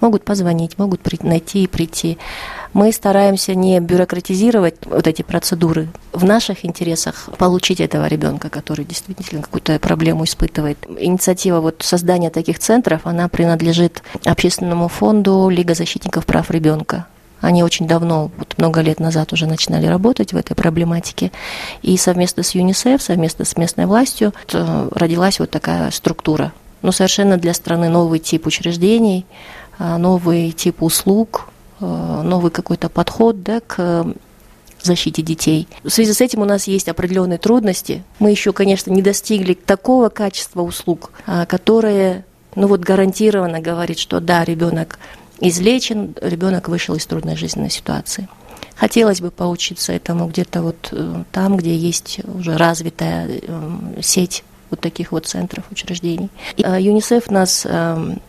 могут 0.00 0.24
позвонить, 0.24 0.78
могут 0.78 1.00
при, 1.00 1.18
найти 1.22 1.64
и 1.64 1.66
прийти. 1.66 2.18
Мы 2.72 2.92
стараемся 2.92 3.54
не 3.54 3.80
бюрократизировать 3.80 4.74
вот 4.84 5.06
эти 5.06 5.22
процедуры. 5.22 5.88
В 6.12 6.24
наших 6.24 6.64
интересах 6.64 7.28
получить 7.38 7.80
этого 7.80 8.06
ребенка, 8.06 8.50
который 8.50 8.84
действительно 8.84 9.42
какую-то 9.42 9.78
проблему 9.78 10.24
испытывает. 10.24 10.78
Инициатива 10.98 11.60
вот 11.60 11.76
создания 11.80 12.30
таких 12.30 12.58
центров, 12.58 13.02
она 13.04 13.28
принадлежит 13.28 14.02
общественному 14.24 14.88
фонду 14.88 15.48
Лига 15.48 15.74
защитников 15.74 16.26
прав 16.26 16.50
ребенка. 16.50 17.06
Они 17.40 17.62
очень 17.62 17.86
давно, 17.86 18.30
вот 18.36 18.58
много 18.58 18.80
лет 18.80 19.00
назад 19.00 19.32
уже 19.32 19.46
начинали 19.46 19.86
работать 19.86 20.32
в 20.32 20.36
этой 20.36 20.54
проблематике. 20.54 21.30
И 21.82 21.96
совместно 21.96 22.42
с 22.42 22.54
ЮНИСЕФ, 22.54 23.00
совместно 23.00 23.44
с 23.44 23.56
местной 23.56 23.86
властью 23.86 24.32
э, 24.52 24.88
родилась 24.92 25.38
вот 25.38 25.50
такая 25.50 25.90
структура. 25.90 26.52
Но 26.82 26.92
совершенно 26.92 27.36
для 27.36 27.54
страны 27.54 27.88
новый 27.88 28.18
тип 28.18 28.46
учреждений, 28.46 29.24
э, 29.78 29.96
новый 29.96 30.50
тип 30.50 30.82
услуг, 30.82 31.48
э, 31.80 32.22
новый 32.24 32.50
какой-то 32.50 32.88
подход 32.88 33.42
да, 33.42 33.60
к 33.60 34.06
защите 34.82 35.22
детей. 35.22 35.68
В 35.84 35.90
связи 35.90 36.12
с 36.12 36.20
этим 36.20 36.40
у 36.40 36.44
нас 36.44 36.66
есть 36.66 36.88
определенные 36.88 37.38
трудности. 37.38 38.02
Мы 38.18 38.30
еще, 38.30 38.52
конечно, 38.52 38.90
не 38.90 39.02
достигли 39.02 39.54
такого 39.54 40.08
качества 40.08 40.62
услуг, 40.62 41.10
которое 41.48 42.24
ну 42.54 42.66
вот 42.66 42.80
гарантированно 42.80 43.60
говорит, 43.60 43.98
что 43.98 44.20
да, 44.20 44.44
ребенок 44.44 44.98
излечен, 45.40 46.14
ребенок 46.20 46.68
вышел 46.68 46.94
из 46.94 47.06
трудной 47.06 47.36
жизненной 47.36 47.70
ситуации. 47.70 48.28
Хотелось 48.78 49.20
бы 49.20 49.32
поучиться 49.32 49.92
этому 49.92 50.28
где-то 50.28 50.62
вот 50.62 50.90
э, 50.92 51.24
там, 51.32 51.56
где 51.56 51.74
есть 51.74 52.20
уже 52.32 52.56
развитая 52.56 53.28
э, 53.28 54.00
сеть 54.02 54.44
вот 54.70 54.80
таких 54.80 55.10
вот 55.10 55.26
центров, 55.26 55.64
учреждений. 55.72 56.30
Э, 56.56 56.80
ЮНИСЕФ 56.80 57.28
нас 57.30 57.66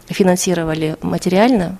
финансировали 0.07 0.97
материально, 1.03 1.77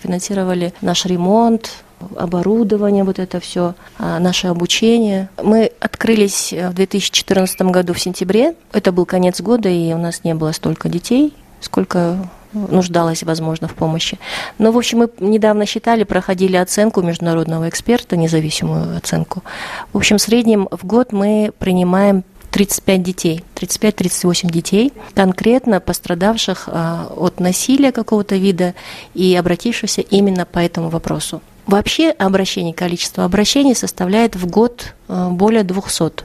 финансировали 0.00 0.72
наш 0.82 1.04
ремонт, 1.04 1.72
оборудование, 2.16 3.02
вот 3.02 3.18
это 3.18 3.40
все, 3.40 3.74
наше 3.98 4.48
обучение. 4.48 5.28
Мы 5.42 5.72
открылись 5.80 6.52
в 6.52 6.74
2014 6.74 7.62
году 7.62 7.92
в 7.92 8.00
сентябре. 8.00 8.54
Это 8.72 8.92
был 8.92 9.06
конец 9.06 9.40
года, 9.40 9.68
и 9.68 9.92
у 9.92 9.98
нас 9.98 10.24
не 10.24 10.34
было 10.34 10.52
столько 10.52 10.88
детей, 10.88 11.32
сколько 11.60 12.28
нуждалась, 12.52 13.22
возможно, 13.22 13.68
в 13.68 13.74
помощи. 13.74 14.18
Но, 14.58 14.72
в 14.72 14.78
общем, 14.78 14.98
мы 14.98 15.10
недавно 15.20 15.66
считали, 15.66 16.04
проходили 16.04 16.56
оценку 16.56 17.02
международного 17.02 17.68
эксперта, 17.68 18.16
независимую 18.16 18.96
оценку. 18.96 19.42
В 19.92 19.96
общем, 19.98 20.18
в 20.18 20.22
среднем 20.22 20.68
в 20.70 20.84
год 20.84 21.12
мы 21.12 21.52
принимаем 21.58 22.24
35 22.52 23.02
детей, 23.02 23.44
35-38 23.54 24.50
детей, 24.50 24.92
конкретно 25.14 25.80
пострадавших 25.80 26.68
а, 26.70 27.10
от 27.16 27.40
насилия 27.40 27.92
какого-то 27.92 28.36
вида 28.36 28.74
и 29.14 29.34
обратившихся 29.34 30.02
именно 30.02 30.44
по 30.44 30.58
этому 30.58 30.90
вопросу. 30.90 31.40
Вообще 31.66 32.10
обращений, 32.10 32.74
количество 32.74 33.24
обращений 33.24 33.74
составляет 33.74 34.36
в 34.36 34.46
год 34.46 34.94
а, 35.08 35.30
более 35.30 35.64
200. 35.64 36.24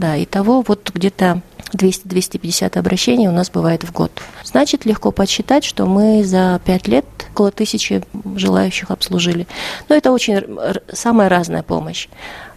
Да, 0.00 0.16
и 0.16 0.24
того 0.24 0.64
вот 0.66 0.90
где-то 0.94 1.42
200-250 1.74 2.78
обращений 2.78 3.28
у 3.28 3.32
нас 3.32 3.50
бывает 3.50 3.84
в 3.84 3.92
год. 3.92 4.10
Значит, 4.44 4.86
легко 4.86 5.10
подсчитать, 5.10 5.62
что 5.62 5.84
мы 5.84 6.24
за 6.24 6.58
5 6.64 6.88
лет 6.88 7.04
около 7.32 7.50
тысячи 7.50 8.02
желающих 8.34 8.90
обслужили. 8.90 9.46
Но 9.90 9.94
это 9.94 10.10
очень 10.10 10.42
самая 10.90 11.28
разная 11.28 11.62
помощь. 11.62 12.08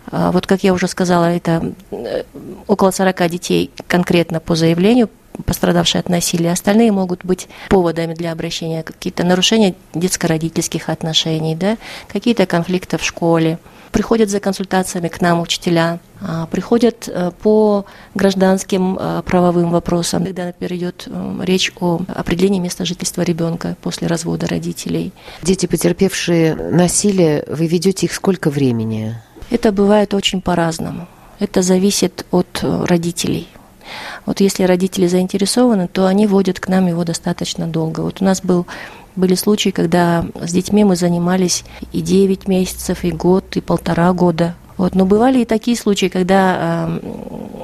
А, 0.10 0.32
вот, 0.32 0.48
как 0.48 0.64
я 0.64 0.72
уже 0.72 0.88
сказала, 0.88 1.26
это 1.26 1.74
э, 1.92 2.24
около 2.68 2.92
40 2.92 3.30
детей 3.30 3.72
конкретно 3.88 4.40
по 4.40 4.56
заявлению, 4.56 5.10
пострадавшие 5.46 6.00
от 6.00 6.08
насилия. 6.08 6.54
Остальные 6.54 6.94
могут 6.94 7.26
быть 7.26 7.50
поводами 7.68 8.14
для 8.14 8.32
обращения, 8.32 8.84
какие-то 8.84 9.26
нарушения 9.26 9.76
детско-родительских 9.94 10.88
отношений, 10.88 11.58
да, 11.58 11.76
какие-то 12.08 12.46
конфликты 12.46 12.98
в 12.98 13.04
школе, 13.04 13.60
приходят 13.94 14.30
за 14.30 14.40
консультациями 14.40 15.08
к 15.08 15.22
нам 15.22 15.40
учителя, 15.40 16.00
а, 16.20 16.48
приходят 16.48 17.08
э, 17.08 17.32
по 17.42 17.86
гражданским 18.16 18.98
э, 19.00 19.22
правовым 19.24 19.70
вопросам, 19.70 20.26
когда, 20.26 20.46
например, 20.46 20.74
идет 20.74 21.08
э, 21.08 21.40
речь 21.44 21.72
о 21.80 22.02
определении 22.08 22.60
места 22.60 22.86
жительства 22.86 23.22
ребенка 23.22 23.78
после 23.82 24.08
развода 24.08 24.48
родителей. 24.48 25.14
Дети, 25.44 25.68
потерпевшие 25.68 26.56
насилие, 26.56 27.46
вы 27.48 27.68
ведете 27.68 28.08
их 28.08 28.14
сколько 28.14 28.50
времени? 28.50 29.16
Это 29.52 29.72
бывает 29.72 30.14
очень 30.14 30.42
по-разному. 30.42 31.08
Это 31.40 31.62
зависит 31.62 32.26
от 32.32 32.64
родителей. 32.64 33.48
Вот 34.26 34.40
если 34.40 34.64
родители 34.64 35.08
заинтересованы, 35.08 35.88
то 35.88 36.08
они 36.08 36.26
водят 36.26 36.60
к 36.60 36.68
нам 36.68 36.88
его 36.88 37.04
достаточно 37.04 37.68
долго. 37.68 38.02
Вот 38.02 38.22
у 38.22 38.26
нас 38.26 38.42
был 38.42 38.66
были 39.16 39.36
случаи, 39.36 39.70
когда 39.70 40.26
с 40.42 40.52
детьми 40.52 40.84
мы 40.84 40.96
занимались 40.96 41.64
и 41.92 42.02
9 42.02 42.48
месяцев, 42.48 43.04
и 43.04 43.12
год, 43.12 43.56
и 43.56 43.62
полтора 43.62 44.12
года. 44.14 44.56
Вот. 44.78 44.96
Но 44.96 45.06
бывали 45.06 45.40
и 45.40 45.46
такие 45.46 45.78
случаи, 45.78 46.08
когда, 46.08 46.90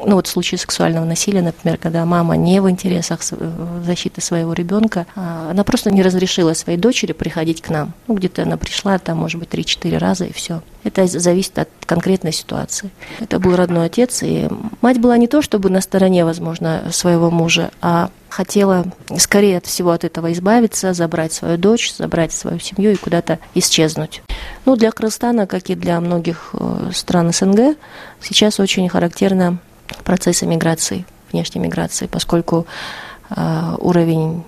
ну 0.05 0.15
вот 0.15 0.27
случаи 0.27 0.55
сексуального 0.55 1.05
насилия, 1.05 1.41
например, 1.41 1.77
когда 1.77 2.05
мама 2.05 2.37
не 2.37 2.61
в 2.61 2.69
интересах 2.69 3.21
э, 3.31 3.81
защиты 3.85 4.21
своего 4.21 4.53
ребенка, 4.53 5.07
а 5.15 5.49
она 5.51 5.63
просто 5.63 5.91
не 5.91 6.01
разрешила 6.01 6.53
своей 6.53 6.77
дочери 6.77 7.13
приходить 7.13 7.61
к 7.61 7.69
нам. 7.69 7.93
Ну, 8.07 8.13
где-то 8.13 8.43
она 8.43 8.57
пришла, 8.57 8.97
там, 8.99 9.17
может 9.17 9.39
быть, 9.39 9.49
3-4 9.49 9.97
раза, 9.97 10.25
и 10.25 10.33
все. 10.33 10.61
Это 10.83 11.07
зависит 11.07 11.57
от 11.59 11.69
конкретной 11.85 12.31
ситуации. 12.31 12.89
Это 13.19 13.39
был 13.39 13.55
родной 13.55 13.87
отец, 13.87 14.21
и 14.23 14.47
мать 14.81 14.99
была 14.99 15.17
не 15.17 15.27
то, 15.27 15.41
чтобы 15.41 15.69
на 15.69 15.81
стороне, 15.81 16.25
возможно, 16.25 16.83
своего 16.91 17.31
мужа, 17.31 17.71
а 17.81 18.11
хотела 18.29 18.85
скорее 19.17 19.57
от 19.57 19.65
всего 19.65 19.91
от 19.91 20.03
этого 20.03 20.31
избавиться, 20.31 20.93
забрать 20.93 21.33
свою 21.33 21.57
дочь, 21.57 21.93
забрать 21.93 22.31
свою 22.31 22.59
семью 22.59 22.91
и 22.91 22.95
куда-то 22.95 23.39
исчезнуть. 23.55 24.21
Ну, 24.65 24.75
для 24.75 24.91
Кыргызстана, 24.91 25.47
как 25.47 25.69
и 25.69 25.75
для 25.75 25.99
многих 25.99 26.51
э, 26.53 26.91
стран 26.93 27.33
СНГ, 27.33 27.77
сейчас 28.21 28.59
очень 28.59 28.87
характерно 28.89 29.57
процесс 30.03 30.41
миграции, 30.43 31.05
внешней 31.31 31.61
миграции, 31.61 32.07
поскольку 32.07 32.67
э, 33.29 33.75
уровень 33.79 34.43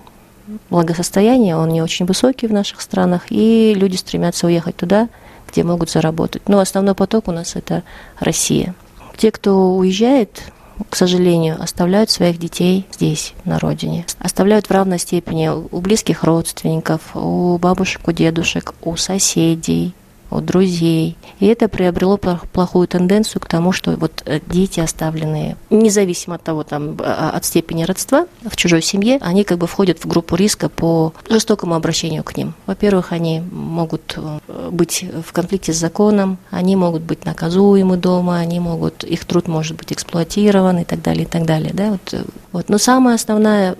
благосостояния, 0.69 1.55
он 1.55 1.69
не 1.69 1.81
очень 1.81 2.05
высокий 2.05 2.47
в 2.47 2.53
наших 2.53 2.81
странах, 2.81 3.23
и 3.29 3.73
люди 3.75 3.95
стремятся 3.95 4.47
уехать 4.47 4.75
туда, 4.75 5.09
где 5.49 5.63
могут 5.63 5.89
заработать. 5.89 6.47
Но 6.47 6.59
основной 6.59 6.95
поток 6.95 7.27
у 7.27 7.31
нас 7.31 7.55
это 7.55 7.83
Россия. 8.19 8.73
Те, 9.17 9.31
кто 9.31 9.75
уезжает, 9.75 10.41
к 10.89 10.95
сожалению, 10.95 11.61
оставляют 11.61 12.09
своих 12.09 12.37
детей 12.37 12.85
здесь, 12.91 13.33
на 13.45 13.59
родине. 13.59 14.05
Оставляют 14.19 14.67
в 14.67 14.71
равной 14.71 14.99
степени 14.99 15.49
у 15.49 15.81
близких 15.81 16.23
родственников, 16.23 17.15
у 17.15 17.57
бабушек, 17.57 18.07
у 18.07 18.11
дедушек, 18.11 18.73
у 18.81 18.95
соседей, 18.95 19.93
от 20.31 20.45
друзей. 20.45 21.17
И 21.39 21.45
это 21.45 21.67
приобрело 21.67 22.17
плохую 22.17 22.87
тенденцию 22.87 23.41
к 23.41 23.47
тому, 23.47 23.71
что 23.71 23.91
вот 23.91 24.23
э, 24.25 24.39
дети, 24.47 24.79
оставленные, 24.79 25.57
независимо 25.69 26.35
от 26.35 26.43
того, 26.43 26.63
там, 26.63 26.97
а, 26.99 27.31
от 27.31 27.45
степени 27.45 27.83
родства 27.83 28.27
в 28.43 28.55
чужой 28.55 28.81
семье, 28.81 29.17
они 29.21 29.43
как 29.43 29.57
бы 29.57 29.67
входят 29.67 29.99
в 29.99 30.07
группу 30.07 30.35
риска 30.35 30.69
по 30.69 31.13
жестокому 31.29 31.75
обращению 31.75 32.23
к 32.23 32.37
ним. 32.37 32.53
Во-первых, 32.65 33.11
они 33.11 33.41
могут 33.51 34.17
э, 34.17 34.69
быть 34.71 35.05
в 35.27 35.33
конфликте 35.33 35.73
с 35.73 35.77
законом, 35.77 36.37
они 36.49 36.75
могут 36.75 37.01
быть 37.03 37.25
наказуемы 37.25 37.97
дома, 37.97 38.37
они 38.37 38.59
могут, 38.59 39.03
их 39.03 39.25
труд 39.25 39.47
может 39.47 39.77
быть 39.77 39.91
эксплуатирован 39.91 40.79
и 40.79 40.83
так 40.85 41.01
далее, 41.01 41.23
и 41.23 41.27
так 41.27 41.45
далее. 41.45 41.71
Да? 41.73 41.91
Вот, 41.91 42.13
э, 42.13 42.23
вот. 42.53 42.69
Но 42.69 42.77
самая 42.77 43.15
основная 43.15 43.75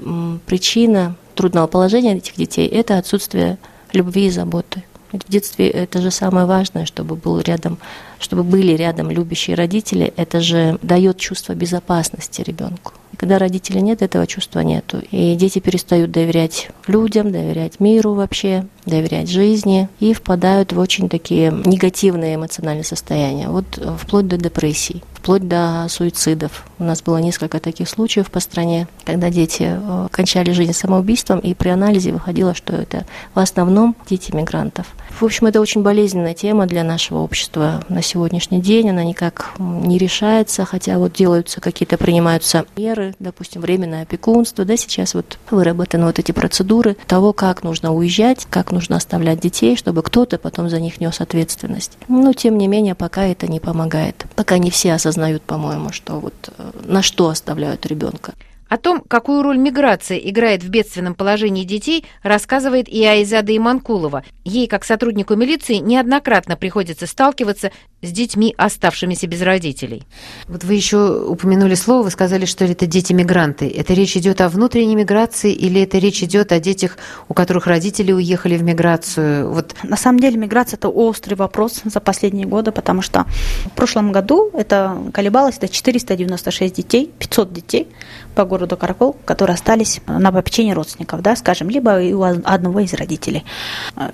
причина 0.45 1.15
трудного 1.35 1.67
положения 1.67 2.17
этих 2.17 2.35
детей– 2.35 2.67
это 2.67 2.97
отсутствие 2.97 3.57
любви 3.93 4.27
и 4.27 4.29
заботы. 4.29 4.83
В 5.11 5.29
детстве 5.29 5.69
это 5.69 6.01
же 6.01 6.09
самое 6.11 6.45
важное, 6.45 6.85
чтобы 6.85 7.15
был 7.15 7.39
рядом, 7.39 7.77
чтобы 8.19 8.43
были 8.43 8.73
рядом 8.73 9.11
любящие 9.11 9.55
родители. 9.55 10.13
Это 10.15 10.39
же 10.39 10.79
дает 10.81 11.17
чувство 11.17 11.53
безопасности 11.53 12.41
ребенку. 12.41 12.93
И 13.13 13.17
когда 13.17 13.37
родителей 13.37 13.81
нет, 13.81 14.01
этого 14.01 14.25
чувства 14.25 14.61
нету. 14.61 15.01
И 15.11 15.35
дети 15.35 15.59
перестают 15.59 16.11
доверять 16.11 16.69
людям, 16.87 17.31
доверять 17.31 17.79
миру 17.79 18.13
вообще, 18.13 18.65
доверять 18.85 19.29
жизни 19.29 19.89
и 19.99 20.13
впадают 20.13 20.71
в 20.71 20.79
очень 20.79 21.09
такие 21.09 21.51
негативные 21.65 22.35
эмоциональные 22.35 22.85
состояния, 22.85 23.49
вот 23.49 23.65
э, 23.77 23.95
вплоть 23.99 24.27
до 24.27 24.37
депрессии 24.37 25.03
вплоть 25.21 25.47
до 25.47 25.85
суицидов. 25.87 26.65
У 26.79 26.83
нас 26.83 27.03
было 27.03 27.17
несколько 27.17 27.59
таких 27.59 27.87
случаев 27.87 28.31
по 28.31 28.39
стране, 28.39 28.87
когда 29.05 29.29
дети 29.29 29.67
э, 29.69 30.07
кончали 30.09 30.51
жизнь 30.51 30.73
самоубийством, 30.73 31.37
и 31.37 31.53
при 31.53 31.69
анализе 31.69 32.11
выходило, 32.11 32.55
что 32.55 32.73
это 32.73 33.05
в 33.35 33.39
основном 33.39 33.95
дети 34.09 34.35
мигрантов. 34.35 34.87
В 35.19 35.23
общем, 35.23 35.45
это 35.45 35.61
очень 35.61 35.83
болезненная 35.83 36.33
тема 36.33 36.65
для 36.65 36.83
нашего 36.83 37.19
общества 37.19 37.83
на 37.87 38.01
сегодняшний 38.01 38.61
день. 38.61 38.89
Она 38.89 39.03
никак 39.03 39.51
не 39.59 39.99
решается, 39.99 40.65
хотя 40.65 40.97
вот 40.97 41.13
делаются 41.13 41.61
какие-то, 41.61 41.97
принимаются 41.97 42.65
меры, 42.75 43.13
допустим, 43.19 43.61
временное 43.61 44.01
опекунство, 44.01 44.65
да, 44.65 44.75
сейчас 44.75 45.13
вот 45.13 45.37
выработаны 45.51 46.07
вот 46.07 46.17
эти 46.17 46.31
процедуры 46.31 46.97
того, 47.05 47.33
как 47.33 47.61
нужно 47.61 47.93
уезжать, 47.93 48.47
как 48.49 48.71
нужно 48.71 48.95
оставлять 48.95 49.39
детей, 49.39 49.75
чтобы 49.75 50.01
кто-то 50.01 50.39
потом 50.39 50.67
за 50.67 50.79
них 50.79 50.99
нес 50.99 51.21
ответственность. 51.21 51.99
Но, 52.07 52.33
тем 52.33 52.57
не 52.57 52.67
менее, 52.67 52.95
пока 52.95 53.25
это 53.25 53.45
не 53.45 53.59
помогает. 53.59 54.25
Пока 54.35 54.57
не 54.57 54.71
все 54.71 54.93
осознают, 54.93 55.10
по-моему, 55.41 55.91
что 55.91 56.19
вот 56.19 56.33
э, 56.57 56.71
на 56.85 57.01
что 57.01 57.29
оставляют 57.29 57.85
ребенка. 57.85 58.33
О 58.71 58.77
том, 58.77 59.03
какую 59.05 59.43
роль 59.43 59.57
миграция 59.57 60.17
играет 60.17 60.63
в 60.63 60.69
бедственном 60.69 61.13
положении 61.13 61.65
детей, 61.65 62.05
рассказывает 62.23 62.87
и 62.87 63.03
Айзада 63.03 63.55
Иманкулова. 63.57 64.23
Ей, 64.45 64.67
как 64.67 64.85
сотруднику 64.85 65.35
милиции, 65.35 65.75
неоднократно 65.75 66.55
приходится 66.55 67.05
сталкиваться 67.05 67.73
с 68.01 68.11
детьми, 68.11 68.53
оставшимися 68.57 69.27
без 69.27 69.41
родителей. 69.41 70.03
Вот 70.47 70.63
вы 70.63 70.73
еще 70.73 70.97
упомянули 71.27 71.75
слово, 71.75 72.03
вы 72.03 72.11
сказали, 72.11 72.45
что 72.45 72.65
это 72.65 72.87
дети-мигранты. 72.87 73.67
Это 73.67 73.93
речь 73.93 74.17
идет 74.17 74.41
о 74.41 74.49
внутренней 74.49 74.95
миграции 74.95 75.53
или 75.53 75.81
это 75.81 75.99
речь 75.99 76.23
идет 76.23 76.51
о 76.51 76.59
детях, 76.59 76.97
у 77.29 77.33
которых 77.33 77.67
родители 77.67 78.11
уехали 78.11 78.57
в 78.57 78.63
миграцию? 78.63 79.51
Вот. 79.51 79.75
На 79.83 79.97
самом 79.97 80.19
деле 80.19 80.37
миграция– 80.37 80.77
это 80.79 80.89
острый 80.89 81.35
вопрос 81.35 81.81
за 81.83 81.99
последние 81.99 82.47
годы, 82.47 82.71
потому 82.71 83.01
что 83.01 83.25
в 83.65 83.71
прошлом 83.71 84.11
году 84.11 84.49
это 84.53 84.97
колебалось 85.13 85.57
до 85.59 85.67
496 85.67 86.75
детей, 86.75 87.11
500 87.19 87.53
детей 87.53 87.87
по 88.35 88.45
городу 88.45 88.77
Каракол, 88.77 89.15
которые 89.25 89.55
остались 89.55 90.01
на 90.07 90.31
попечении 90.31 90.71
родственников, 90.71 91.21
да, 91.21 91.35
скажем, 91.35 91.69
либо 91.69 91.99
у 92.15 92.23
одного 92.23 92.79
из 92.79 92.93
родителей. 92.93 93.43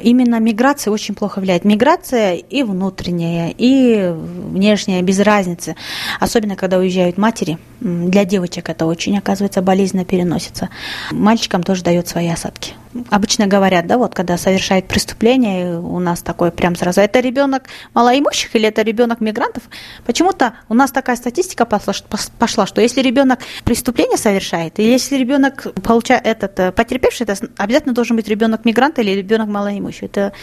Именно 0.02 0.40
миграция 0.40 0.92
очень 0.92 1.16
плохо 1.16 1.40
влияет. 1.40 1.64
Миграция 1.66 2.34
и 2.36 2.64
внутренняя, 2.64 3.50
и 3.58 3.77
внешнее, 4.12 5.02
без 5.02 5.20
разницы. 5.20 5.76
Особенно, 6.20 6.56
когда 6.56 6.78
уезжают 6.78 7.18
матери. 7.18 7.58
Для 7.80 8.26
девочек 8.26 8.70
это 8.70 8.86
очень, 8.86 9.18
оказывается, 9.18 9.62
болезненно 9.62 10.06
переносится. 10.06 10.70
Мальчикам 11.12 11.64
тоже 11.64 11.84
дает 11.84 12.08
свои 12.08 12.28
осадки 12.28 12.74
обычно 13.10 13.48
говорят, 13.48 13.88
да, 13.88 13.98
вот 13.98 14.14
когда 14.14 14.38
совершает 14.38 14.88
преступление, 14.88 15.80
у 15.80 16.00
нас 16.00 16.22
такое 16.22 16.52
прям 16.52 16.76
сразу, 16.76 17.02
это 17.02 17.20
ребенок 17.20 17.64
малоимущих 17.94 18.56
или 18.56 18.68
это 18.68 18.82
ребенок 18.82 19.22
мигрантов? 19.22 19.64
Почему-то 20.06 20.54
у 20.70 20.74
нас 20.74 20.92
такая 20.92 21.16
статистика 21.16 21.66
пошла, 21.66 22.66
что 22.66 22.82
если 22.82 23.02
ребенок 23.02 23.40
преступление 23.64 24.18
совершает, 24.18 24.80
или 24.80 24.90
если 24.90 25.16
ребенок 25.18 25.68
получает 25.84 26.26
этот 26.26 26.60
э, 26.60 26.72
потерпевший, 26.72 27.26
это 27.26 27.36
обязательно 27.58 27.94
должен 27.94 28.16
быть 28.16 28.28
ребенок 28.28 28.66
мигранта 28.66 29.02
или 29.02 29.12
ребенок 29.12 29.48
малоимущий. 29.48 30.06
Это, 30.06 30.34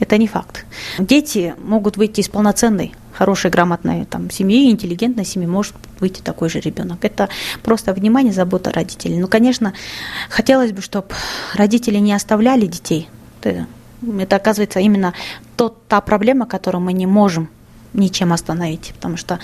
это 0.00 0.18
не 0.18 0.26
факт. 0.26 0.64
Дети 0.98 1.54
могут 1.58 1.96
выйти 1.96 2.20
из 2.20 2.28
полноценной 2.28 2.94
хорошей, 3.14 3.50
грамотной 3.50 4.04
там, 4.04 4.30
семьи, 4.30 4.70
интеллигентной 4.70 5.24
семьи 5.24 5.46
может 5.46 5.74
выйти 6.00 6.20
такой 6.20 6.48
же 6.50 6.60
ребенок. 6.60 7.04
Это 7.04 7.28
просто 7.62 7.92
внимание, 7.92 8.32
забота 8.32 8.72
родителей. 8.72 9.18
Ну, 9.18 9.28
конечно, 9.28 9.72
хотелось 10.28 10.72
бы, 10.72 10.82
чтобы 10.82 11.08
родители 11.54 11.98
не 11.98 12.12
оставляли 12.12 12.66
детей. 12.66 13.08
Это, 13.42 14.36
оказывается, 14.36 14.80
именно 14.80 15.14
тот, 15.56 15.86
та 15.88 16.00
проблема, 16.00 16.46
которую 16.46 16.82
мы 16.82 16.92
не 16.92 17.06
можем 17.06 17.48
ничем 17.92 18.32
остановить, 18.32 18.92
потому 18.96 19.16
что 19.16 19.38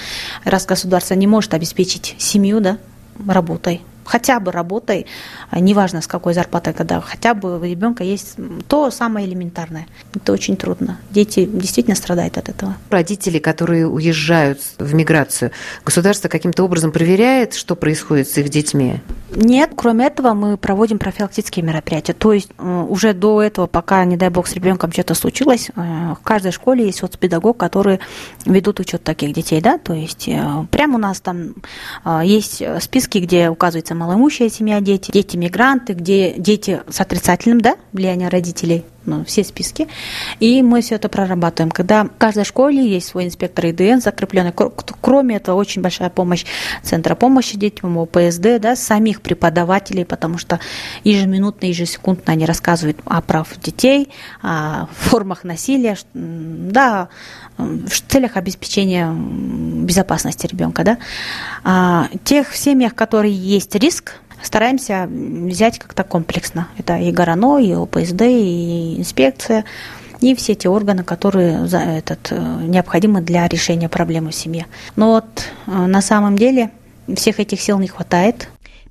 раз 0.45 0.67
государство 0.67 1.15
не 1.15 1.27
может 1.27 1.55
обеспечить 1.55 2.17
семью 2.19 2.61
да, 2.61 2.79
работой, 3.27 3.81
хотя 4.05 4.41
бы 4.41 4.53
работой, 4.53 5.07
а 5.51 5.61
неважно 5.61 6.01
с 6.01 6.07
какой 6.07 6.35
зарплатой, 6.35 6.73
когда 6.73 7.01
хотя 7.01 7.35
бы 7.35 7.59
у 7.59 7.65
ребенка 7.65 8.05
есть 8.05 8.37
то 8.69 8.91
самое 8.91 9.27
элементарное. 9.27 9.87
Это 10.15 10.33
очень 10.33 10.57
трудно. 10.57 10.99
Дети 11.11 11.45
действительно 11.45 11.97
страдают 11.97 12.39
от 12.39 12.49
этого. 12.49 12.77
Родители, 12.91 13.39
которые 13.39 13.87
уезжают 13.87 14.61
в 14.79 14.95
миграцию, 14.95 15.53
государство 15.85 16.29
каким-то 16.29 16.65
образом 16.65 16.93
проверяет, 16.93 17.55
что 17.55 17.77
происходит 17.77 18.29
с 18.29 18.37
их 18.39 18.49
детьми? 18.49 19.01
Нет, 19.35 19.73
кроме 19.77 20.07
этого 20.07 20.35
мы 20.35 20.57
проводим 20.57 20.99
профилактические 20.99 21.65
мероприятия. 21.65 22.13
То 22.13 22.33
есть 22.33 22.51
э, 22.59 22.87
уже 22.89 23.13
до 23.13 23.41
этого, 23.41 23.67
пока, 23.67 24.05
не 24.05 24.17
дай 24.17 24.29
бог, 24.29 24.49
с 24.49 24.55
ребенком 24.55 24.93
что-то 24.93 25.15
случилось, 25.15 25.71
э, 25.75 26.15
в 26.21 26.23
каждой 26.25 26.53
школе 26.53 26.87
есть 26.87 26.99
соцпедагог, 26.99 27.57
который 27.57 28.01
ведут 28.45 28.81
учет 28.81 29.05
таких 29.05 29.33
детей, 29.33 29.61
да, 29.61 29.79
то 29.79 29.93
есть 29.93 30.27
э, 30.29 30.43
прямо 30.71 30.97
у 30.97 30.99
нас 30.99 31.21
там 31.21 31.55
есть 32.23 32.63
списки, 32.81 33.19
где 33.19 33.49
указывается 33.49 33.90
малоимущая 33.95 34.49
семья, 34.49 34.81
дети, 34.81 35.11
дети-мигранты, 35.11 35.95
где 35.95 36.33
дети 36.33 36.83
с 36.89 37.01
отрицательным 37.01 37.61
да, 37.61 37.77
влиянием 37.93 38.29
родителей, 38.29 38.85
ну, 39.07 39.25
все 39.25 39.45
списки. 39.45 39.89
И 40.41 40.63
мы 40.63 40.83
все 40.83 40.97
это 40.97 41.09
прорабатываем. 41.09 41.71
Когда 41.71 42.05
в 42.05 42.11
каждой 42.19 42.45
школе 42.45 42.87
есть 42.87 43.09
свой 43.09 43.25
инспектор 43.27 43.67
ИДН 43.67 44.01
закрепленный. 44.01 44.53
Кроме 45.01 45.37
этого, 45.37 45.57
очень 45.57 45.83
большая 45.83 46.11
помощь 46.11 46.45
Центра 46.83 47.15
помощи 47.15 47.57
детям, 47.57 47.99
ОПСД, 47.99 48.61
да, 48.61 48.77
самих 48.77 49.23
преподавателей, 49.23 50.05
потому 50.05 50.39
что 50.39 50.61
ежеминутно, 51.05 51.67
ежесекундно 51.67 52.33
они 52.33 52.45
рассказывают 52.45 52.99
о 53.05 53.21
прав 53.23 53.49
детей, 53.61 54.11
о 54.43 54.87
формах 54.93 55.45
насилия, 55.45 55.97
да, 56.15 57.09
в 57.59 58.03
целях 58.09 58.37
обеспечения 58.37 59.13
безопасности 59.13 60.47
ребенка. 60.47 60.85
Да. 60.85 60.99
А, 61.65 62.09
тех 62.25 62.55
семьях, 62.55 62.95
которые 62.95 63.35
есть 63.35 63.75
риск, 63.75 64.15
стараемся 64.43 65.09
взять 65.11 65.79
как-то 65.79 66.05
комплексно. 66.05 66.69
Это 66.79 66.97
и 66.97 67.11
ГОРАНО, 67.13 67.59
и 67.59 67.73
ОПСД, 67.73 68.23
и 68.23 68.97
инспекция, 68.99 69.65
и 70.21 70.35
все 70.35 70.55
те 70.55 70.69
органы, 70.69 71.03
которые 71.03 71.67
за 71.67 71.79
этот, 71.79 72.29
э, 72.31 72.37
необходимы 72.37 73.21
для 73.23 73.49
решения 73.49 73.89
проблемы 73.89 74.31
в 74.31 74.35
семье. 74.35 74.67
Но 74.97 75.13
вот 75.13 75.25
э, 75.67 75.71
на 75.71 76.03
самом 76.03 76.37
деле 76.37 76.71
всех 77.15 77.41
этих 77.41 77.61
сил 77.61 77.79
не 77.79 77.89
хватает. 77.89 78.49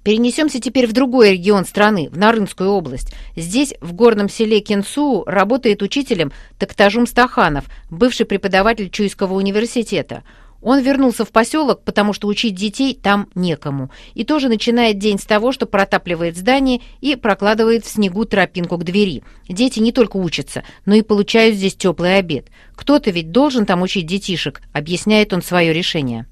Перенесемся 0.10 0.60
теперь 0.60 0.88
в 0.88 0.92
другой 0.92 1.34
регион 1.34 1.66
страны, 1.66 2.10
в 2.12 2.18
Нарынскую 2.18 2.72
область. 2.72 3.14
Здесь, 3.36 3.76
в 3.80 3.94
горном 3.94 4.28
селе 4.28 4.60
Кенсу, 4.60 5.24
работает 5.28 5.84
учителем 5.84 6.32
Токтажум 6.58 7.06
Стаханов, 7.06 7.66
бывший 7.92 8.26
преподаватель 8.26 8.90
Чуйского 8.90 9.36
университета. 9.36 10.24
Он 10.64 10.82
вернулся 10.82 11.26
в 11.26 11.30
поселок, 11.30 11.84
потому 11.84 12.14
что 12.14 12.28
учить 12.28 12.56
детей 12.56 12.98
там 13.00 13.30
некому. 13.36 13.92
И 14.16 14.24
тоже 14.24 14.50
начинает 14.50 14.98
день 14.98 15.20
с 15.20 15.26
того, 15.26 15.52
что 15.52 15.68
протапливает 15.68 16.36
здание 16.36 16.82
и 17.02 17.16
прокладывает 17.16 17.86
в 17.86 17.92
снегу 17.92 18.26
тропинку 18.26 18.78
к 18.78 18.84
двери. 18.84 19.22
Дети 19.48 19.80
не 19.80 19.92
только 19.92 20.18
учатся, 20.18 20.64
но 20.88 20.96
и 20.96 21.04
получают 21.04 21.56
здесь 21.56 21.76
теплый 21.76 22.18
обед. 22.18 22.48
Кто-то 22.76 23.12
ведь 23.12 23.32
должен 23.32 23.68
там 23.68 23.84
учить 23.84 24.08
детишек, 24.08 24.64
объясняет 24.74 25.34
он 25.34 25.44
свое 25.44 25.72
решение. 25.72 26.26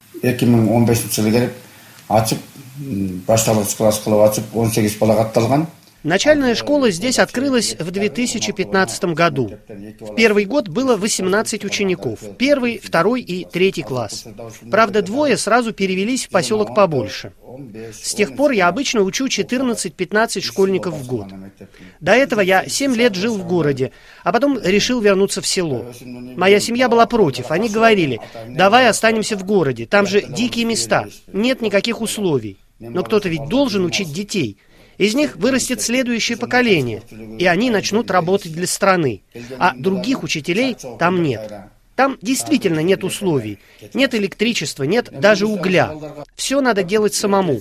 ачып 2.09 2.39
башталгыч 3.27 3.75
класс 3.77 4.01
кылып 4.03 4.29
ачып 4.29 4.55
он 4.55 4.71
сегиз 4.71 4.97
бала 4.99 5.15
катталган 5.15 5.67
Начальная 6.03 6.53
школа 6.55 6.91
здесь 6.91 7.17
открылась 7.19 7.75
в 7.77 7.91
2015 7.91 9.05
году. 9.05 9.51
В 9.99 10.15
первый 10.15 10.45
год 10.45 10.67
было 10.67 10.95
18 10.95 11.65
учеников. 11.65 12.19
Первый, 12.37 12.79
второй 12.79 13.21
и 13.21 13.45
третий 13.45 13.83
класс. 13.83 14.25
Правда, 14.69 15.01
двое 15.01 15.37
сразу 15.37 15.73
перевелись 15.73 16.27
в 16.27 16.29
поселок 16.29 16.75
побольше. 16.75 17.33
С 17.91 18.13
тех 18.13 18.35
пор 18.35 18.51
я 18.51 18.67
обычно 18.67 19.01
учу 19.01 19.25
14-15 19.27 20.41
школьников 20.41 20.93
в 20.93 21.07
год. 21.07 21.27
До 21.99 22.11
этого 22.11 22.41
я 22.41 22.67
7 22.67 22.95
лет 22.95 23.15
жил 23.15 23.35
в 23.35 23.47
городе, 23.47 23.91
а 24.23 24.31
потом 24.31 24.59
решил 24.61 25.01
вернуться 25.01 25.41
в 25.41 25.47
село. 25.47 25.85
Моя 26.01 26.59
семья 26.59 26.89
была 26.89 27.07
против. 27.07 27.49
Они 27.51 27.69
говорили, 27.69 28.19
давай 28.47 28.87
останемся 28.87 29.35
в 29.35 29.43
городе, 29.43 29.87
там 29.87 30.05
же 30.05 30.21
дикие 30.21 30.65
места, 30.65 31.07
нет 31.33 31.61
никаких 31.61 32.01
условий. 32.01 32.57
Но 32.79 33.03
кто-то 33.03 33.27
ведь 33.27 33.47
должен 33.49 33.85
учить 33.85 34.13
детей. 34.13 34.57
Из 34.97 35.13
них 35.13 35.35
вырастет 35.35 35.81
следующее 35.81 36.37
поколение, 36.37 37.03
и 37.39 37.45
они 37.45 37.69
начнут 37.69 38.09
работать 38.09 38.51
для 38.51 38.67
страны. 38.67 39.21
А 39.59 39.73
других 39.75 40.23
учителей 40.23 40.75
там 40.99 41.21
нет. 41.21 41.51
Там 41.95 42.17
действительно 42.21 42.81
нет 42.81 43.03
условий. 43.03 43.57
Нет 43.95 44.13
электричества, 44.13 44.83
нет 44.83 45.09
даже 45.11 45.47
угля. 45.47 45.95
Все 46.35 46.61
надо 46.61 46.83
делать 46.83 47.15
самому. 47.15 47.59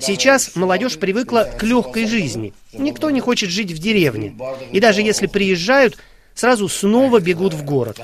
Сейчас 0.00 0.56
молодежь 0.56 0.96
привыкла 0.96 1.50
к 1.58 1.62
легкой 1.62 2.06
жизни. 2.06 2.54
Никто 2.72 3.10
не 3.10 3.20
хочет 3.20 3.50
жить 3.50 3.72
в 3.72 3.78
деревне. 3.78 4.34
И 4.72 4.80
даже 4.80 5.02
если 5.02 5.26
приезжают, 5.26 5.98
сразу 6.34 6.68
снова 6.68 7.20
бегут 7.20 7.52
в 7.52 7.62
город. 7.62 8.00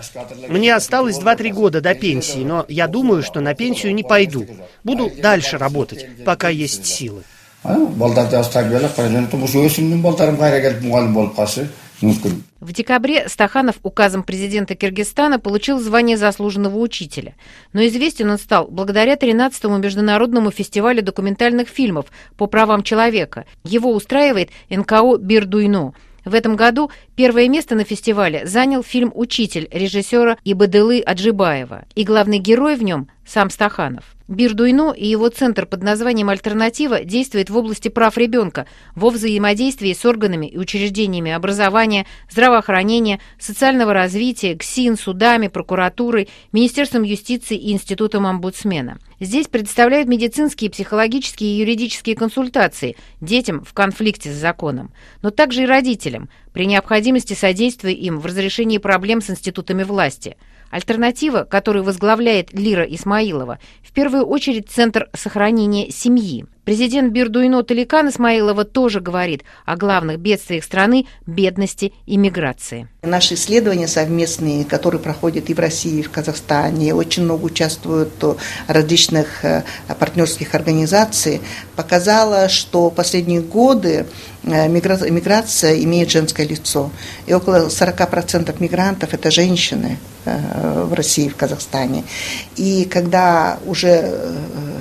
Мне 0.49 0.75
осталось 0.75 1.19
2-3 1.19 1.51
года 1.51 1.81
до 1.81 1.95
пенсии, 1.95 2.40
но 2.40 2.66
я 2.69 2.87
думаю, 2.87 3.23
что 3.23 3.40
на 3.40 3.55
пенсию 3.55 3.95
не 3.95 4.03
пойду. 4.03 4.47
Буду 4.85 5.11
дальше 5.11 5.57
работать, 5.57 6.07
пока 6.27 6.51
есть 6.51 6.85
силы. 6.85 7.25
Балдарды 7.64 8.40
тарбиялап 8.53 8.94
кара 8.96 9.09
жөнөтүп 9.12 9.44
ушу 9.44 9.64
өсүмдүн 9.68 10.01
балдарым 10.03 10.38
кайра 10.40 10.61
келип 10.64 10.83
мугалим 10.87 11.14
болуп 11.14 11.37
калышы 11.37 11.68
мүмкүн 12.01 12.40
В 12.61 12.73
декабре 12.73 13.29
Стаханов 13.29 13.77
указом 13.83 14.23
президента 14.23 14.75
Киргизстана 14.75 15.38
получил 15.38 15.79
звание 15.79 16.16
заслуженного 16.16 16.77
учителя. 16.77 17.35
Но 17.73 17.87
известен 17.87 18.31
он 18.31 18.38
стал 18.38 18.68
благодаря 18.70 19.14
13-му 19.14 19.79
международному 19.79 20.51
фестивалю 20.51 21.03
документальных 21.03 21.68
фильмов 21.68 22.07
по 22.37 22.46
правам 22.46 22.83
человека. 22.83 23.46
Его 23.64 23.94
устраивает 23.94 24.51
НКО 24.68 25.16
«Бирдуйно». 25.16 25.94
В 26.27 26.35
этом 26.35 26.55
году 26.55 26.90
первое 27.16 27.49
место 27.49 27.75
на 27.75 27.85
фестивале 27.85 28.46
занял 28.46 28.83
фильм 28.83 29.11
«Учитель» 29.14 29.68
режиссера 29.70 30.37
Ибадылы 30.44 31.01
Аджибаева. 31.01 31.87
И 31.94 32.05
главный 32.05 32.38
герой 32.38 32.77
в 32.77 32.83
нем– 32.83 33.09
сам 33.31 33.49
Стаханов. 33.51 34.05
Бирдуйно 34.27 34.93
и 34.93 35.07
его 35.07 35.29
центр 35.29 35.66
под 35.66 35.83
названием 35.83 36.29
«Альтернатива» 36.29 37.05
действует 37.05 37.49
в 37.49 37.57
области 37.57 37.88
прав 37.88 38.16
ребенка 38.16 38.66
во 38.95 39.11
взаимодействии 39.11 39.93
с 39.93 40.05
органами 40.05 40.47
и 40.47 40.59
учреждениями 40.59 41.31
образования, 41.31 42.07
здравоохранения, 42.29 43.21
социального 43.38 43.93
развития, 43.93 44.57
КСИН, 44.57 44.97
судами, 44.97 45.49
прокуратурой, 45.49 46.29
Министерством 46.53 47.03
юстиции 47.03 47.57
и 47.57 47.73
Институтом 47.73 48.27
омбудсмена. 48.27 48.99
Здесь 49.21 49.47
представляют 49.47 50.09
медицинские, 50.09 50.71
психологические 50.71 51.51
и 51.51 51.59
юридические 51.59 52.16
консультации 52.16 52.97
детям 53.21 53.64
в 53.64 53.73
конфликте 53.75 54.33
с 54.33 54.37
законом, 54.37 54.93
но 55.23 55.31
также 55.31 55.62
и 55.62 55.66
родителям, 55.66 56.29
при 56.53 56.66
необходимости 56.66 57.35
содействия 57.35 57.93
им 57.93 58.19
в 58.19 58.27
разрешении 58.27 58.79
проблем 58.79 59.21
с 59.21 59.31
институтами 59.31 59.85
власти– 59.85 60.37
Альтернатива, 60.70 61.44
которую 61.44 61.85
возглавляет 61.85 62.52
Лира 62.52 62.85
Исмаилова, 62.85 63.59
в 63.83 63.92
первую 63.92 64.24
очередь 64.26 64.70
Центр 64.70 65.09
сохранения 65.14 65.90
семьи– 65.90 66.46
Президент 66.64 67.12
Бирдуино 67.12 67.62
Таликан 67.62 68.11
Исмаилова 68.11 68.64
тоже 68.64 69.01
говорит 69.01 69.42
о 69.64 69.77
главных 69.77 70.18
бедствиях 70.18 70.62
страны– 70.64 71.07
бедности 71.27 71.92
и 72.07 72.16
миграции. 72.16 72.88
Наши 73.03 73.35
исследования 73.35 73.88
совместные, 73.88 74.64
которые 74.64 75.01
проходят 75.01 75.49
и 75.49 75.55
в 75.55 75.59
России, 75.59 76.01
и 76.01 76.03
в 76.03 76.11
Казахстане, 76.11 76.94
очень 76.94 77.25
много 77.25 77.46
участвуют 77.46 78.23
в 78.23 78.37
различных 78.66 79.44
э, 79.44 79.64
партнерских 79.99 80.55
организаций, 80.55 81.40
показало, 81.77 82.49
что 82.49 82.90
последние 82.90 83.40
годы 83.40 84.07
э, 84.42 84.68
миграция 84.68 85.83
имеет 85.83 86.11
женское 86.11 86.46
лицо. 86.46 86.90
И 87.27 87.33
около 87.33 87.68
40% 87.68 88.55
мигрантов– 88.61 89.09
это 89.14 89.31
женщины 89.31 89.99
э, 90.27 90.85
в 90.85 90.92
России, 90.92 91.29
в 91.29 91.37
Казахстане. 91.37 92.05
И 92.57 92.85
когда 92.85 93.59
уже 93.64 94.20
Э, 94.61 94.81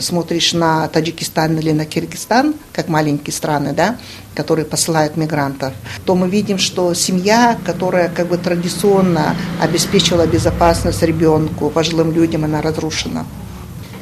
смотришь 0.00 0.52
на 0.52 0.88
Таджикистан 0.88 1.58
или 1.58 1.72
на 1.72 1.84
Киргизстан, 1.84 2.54
как 2.72 2.88
маленькие 2.88 3.32
страны, 3.32 3.72
да, 3.72 3.96
которые 4.34 4.64
посылают 4.64 5.16
мигрантов, 5.16 5.72
то 6.04 6.14
мы 6.14 6.28
видим, 6.28 6.58
что 6.58 6.94
семья, 6.94 7.58
которая 7.64 8.08
как 8.08 8.28
бы 8.28 8.38
традиционно 8.38 9.36
обеспечивала 9.60 10.26
безопасность 10.26 11.02
ребенку, 11.02 11.70
пожилым 11.70 12.12
людям, 12.12 12.44
она 12.44 12.62
разрушена 12.62 13.26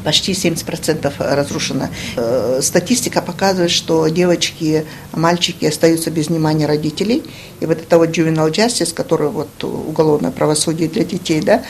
почти 0.05 0.33
70% 0.33 1.13
разрушено. 1.19 1.89
Э, 2.17 2.61
статистика 2.63 3.23
показывает, 3.23 3.71
что 3.71 4.07
девочки, 4.09 4.85
мальчики 5.13 5.67
остаются 5.67 6.11
без 6.11 6.29
внимания 6.29 6.67
родителей. 6.67 7.23
И 7.61 7.67
вот 7.67 7.79
это 7.79 7.99
вот 7.99 8.11
juvenile 8.11 8.51
justice, 8.51 8.93
который 8.93 9.29
вот 9.29 9.63
уголовное 9.63 10.33
правосудие 10.33 10.89
для 10.89 11.05
детей, 11.05 11.41
да, 11.41 11.63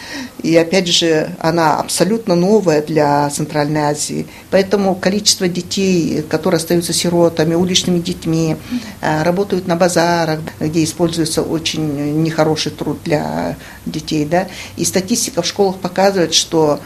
и 0.42 0.56
опять 0.56 0.88
же, 0.88 1.36
она 1.38 1.76
абсолютно 1.76 2.34
новая 2.34 2.82
для 2.82 3.28
Центральной 3.30 3.82
Азии. 3.82 4.26
Поэтому 4.50 4.94
количество 4.94 5.48
детей, 5.48 6.22
которые 6.22 6.58
остаются 6.58 6.92
сиротами, 6.92 7.54
уличными 7.54 7.98
детьми, 7.98 8.56
э, 9.00 9.22
работают 9.22 9.66
на 9.66 9.76
базарах, 9.76 10.40
где 10.60 10.82
используется 10.82 11.42
очень 11.42 12.22
нехороший 12.22 12.72
труд 12.72 12.98
для 13.04 13.56
детей, 13.84 14.24
да, 14.24 14.48
и 14.76 14.84
статистика 14.84 15.42
в 15.42 15.46
школах 15.46 15.76
показывает, 15.76 16.34
что 16.34 16.80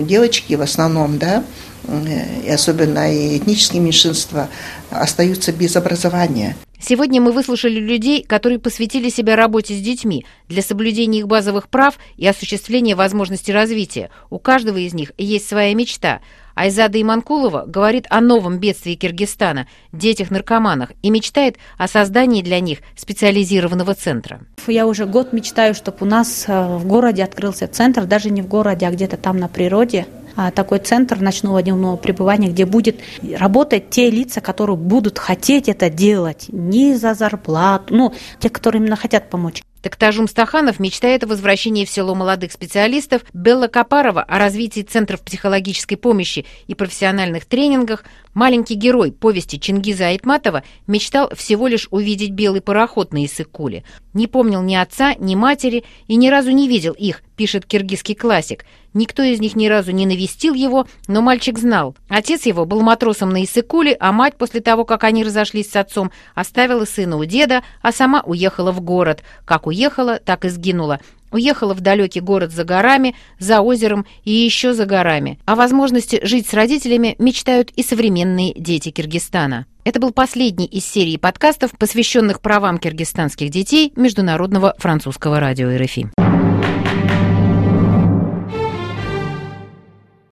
девочки 0.00 0.54
в 0.54 0.62
основном, 0.62 1.18
да, 1.18 1.44
э, 1.84 2.46
и 2.46 2.50
особенно 2.50 3.12
и 3.12 3.38
этнические 3.38 3.80
меньшинства, 3.80 4.48
остаются 4.90 5.52
без 5.52 5.76
образования. 5.76 6.56
Сегодня 6.82 7.20
мы 7.20 7.32
выслушали 7.32 7.78
людей, 7.78 8.24
которые 8.24 8.58
посвятили 8.58 9.10
себя 9.10 9.36
работе 9.36 9.74
с 9.74 9.80
детьми 9.82 10.24
для 10.48 10.62
соблюдения 10.62 11.18
их 11.18 11.26
базовых 11.26 11.68
прав 11.68 11.98
и 12.16 12.26
осуществления 12.26 12.94
возможностей 12.94 13.52
развития. 13.52 14.10
У 14.30 14.38
каждого 14.38 14.78
из 14.78 14.94
них 14.94 15.12
есть 15.18 15.46
своя 15.46 15.74
мечта. 15.74 16.20
Айзада 16.54 17.00
Иманкулова 17.00 17.64
говорит 17.66 18.06
о 18.10 18.20
новом 18.20 18.58
бедствии 18.58 18.94
Киргизстана– 18.94 19.66
детях-наркоманах 19.92 20.92
и 21.02 21.10
мечтает 21.10 21.56
о 21.78 21.88
создании 21.88 22.42
для 22.42 22.60
них 22.60 22.78
специализированного 22.96 23.94
центра. 23.94 24.40
Я 24.66 24.86
уже 24.86 25.06
год 25.06 25.32
мечтаю, 25.32 25.74
чтобы 25.74 25.98
у 26.00 26.04
нас 26.04 26.44
э, 26.46 26.76
в 26.76 26.86
городе 26.86 27.24
открылся 27.24 27.66
центр, 27.66 28.04
даже 28.04 28.30
не 28.30 28.42
в 28.42 28.46
городе, 28.46 28.86
а 28.86 28.90
где-то 28.90 29.16
там 29.16 29.38
на 29.38 29.48
природе, 29.48 30.06
такой 30.54 30.78
центр 30.78 31.20
ночного 31.20 31.62
дневного 31.62 31.96
пребывания, 31.96 32.48
где 32.48 32.66
будет 32.66 33.00
работать 33.36 33.90
те 33.90 34.10
лица, 34.10 34.40
которые 34.40 34.76
будут 34.76 35.18
хотеть 35.18 35.68
это 35.68 35.90
делать, 35.90 36.46
не 36.48 36.96
за 36.96 37.14
зарплату, 37.14 37.94
ну, 37.94 38.14
те, 38.38 38.48
которые 38.48 38.80
именно 38.80 38.96
хотят 38.96 39.30
помочь. 39.30 39.62
Токтажум 39.82 40.28
Стаханов 40.28 40.78
мечтает 40.78 41.24
о 41.24 41.26
возвращении 41.26 41.86
в 41.86 41.90
село 41.90 42.14
молодых 42.14 42.52
специалистов, 42.52 43.22
Белла 43.32 43.66
Капарова 43.66 44.22
о 44.22 44.38
развитии 44.38 44.82
центров 44.82 45.22
психологической 45.22 45.96
помощи 45.96 46.44
и 46.66 46.74
профессиональных 46.74 47.46
тренингах, 47.46 48.04
маленький 48.34 48.74
герой 48.74 49.10
повести 49.10 49.58
Чингиза 49.58 50.08
Айтматова 50.08 50.64
мечтал 50.86 51.30
всего 51.34 51.66
лишь 51.66 51.88
увидеть 51.90 52.32
белый 52.32 52.60
пароход 52.60 53.14
на 53.14 53.24
Иссык-Куле. 53.24 53.84
Не 54.12 54.26
помнил 54.26 54.60
ни 54.60 54.74
отца, 54.74 55.14
ни 55.14 55.34
матери 55.34 55.84
и 56.08 56.16
ни 56.16 56.28
разу 56.28 56.50
не 56.50 56.68
видел 56.68 56.92
их, 56.92 57.22
пишет 57.40 57.64
киргизский 57.64 58.14
классик. 58.14 58.66
Никто 58.92 59.22
из 59.22 59.40
них 59.40 59.56
ни 59.56 59.66
разу 59.66 59.92
не 59.92 60.04
навестил 60.04 60.52
его, 60.52 60.86
но 61.08 61.22
мальчик 61.22 61.58
знал. 61.58 61.96
Отец 62.06 62.44
его 62.44 62.66
был 62.66 62.82
матросом 62.82 63.30
на 63.30 63.42
Иссыкуле, 63.42 63.96
а 63.98 64.12
мать 64.12 64.36
после 64.36 64.60
того, 64.60 64.84
как 64.84 65.04
они 65.04 65.24
разошлись 65.24 65.70
с 65.70 65.76
отцом, 65.76 66.10
оставила 66.34 66.84
сына 66.84 67.16
у 67.16 67.24
деда, 67.24 67.62
а 67.80 67.92
сама 67.92 68.20
уехала 68.26 68.72
в 68.72 68.82
город. 68.82 69.22
Как 69.46 69.66
уехала, 69.66 70.18
так 70.22 70.44
и 70.44 70.50
сгинула. 70.50 71.00
Уехала 71.32 71.72
в 71.72 71.80
далекий 71.80 72.20
город 72.20 72.52
за 72.52 72.64
горами, 72.64 73.16
за 73.38 73.62
озером 73.62 74.04
и 74.24 74.32
еще 74.32 74.74
за 74.74 74.84
горами. 74.84 75.38
О 75.46 75.54
возможности 75.54 76.20
жить 76.22 76.46
с 76.46 76.52
родителями 76.52 77.16
мечтают 77.18 77.70
и 77.70 77.82
современные 77.82 78.52
дети 78.52 78.90
Киргизстана. 78.90 79.64
Это 79.84 79.98
был 79.98 80.12
последний 80.12 80.66
из 80.66 80.84
серии 80.84 81.16
подкастов, 81.16 81.70
посвященных 81.78 82.42
правам 82.42 82.76
киргизстанских 82.76 83.48
детей 83.48 83.94
Международного 83.96 84.74
французского 84.76 85.40
радио 85.40 85.74
РФИ. 85.74 86.10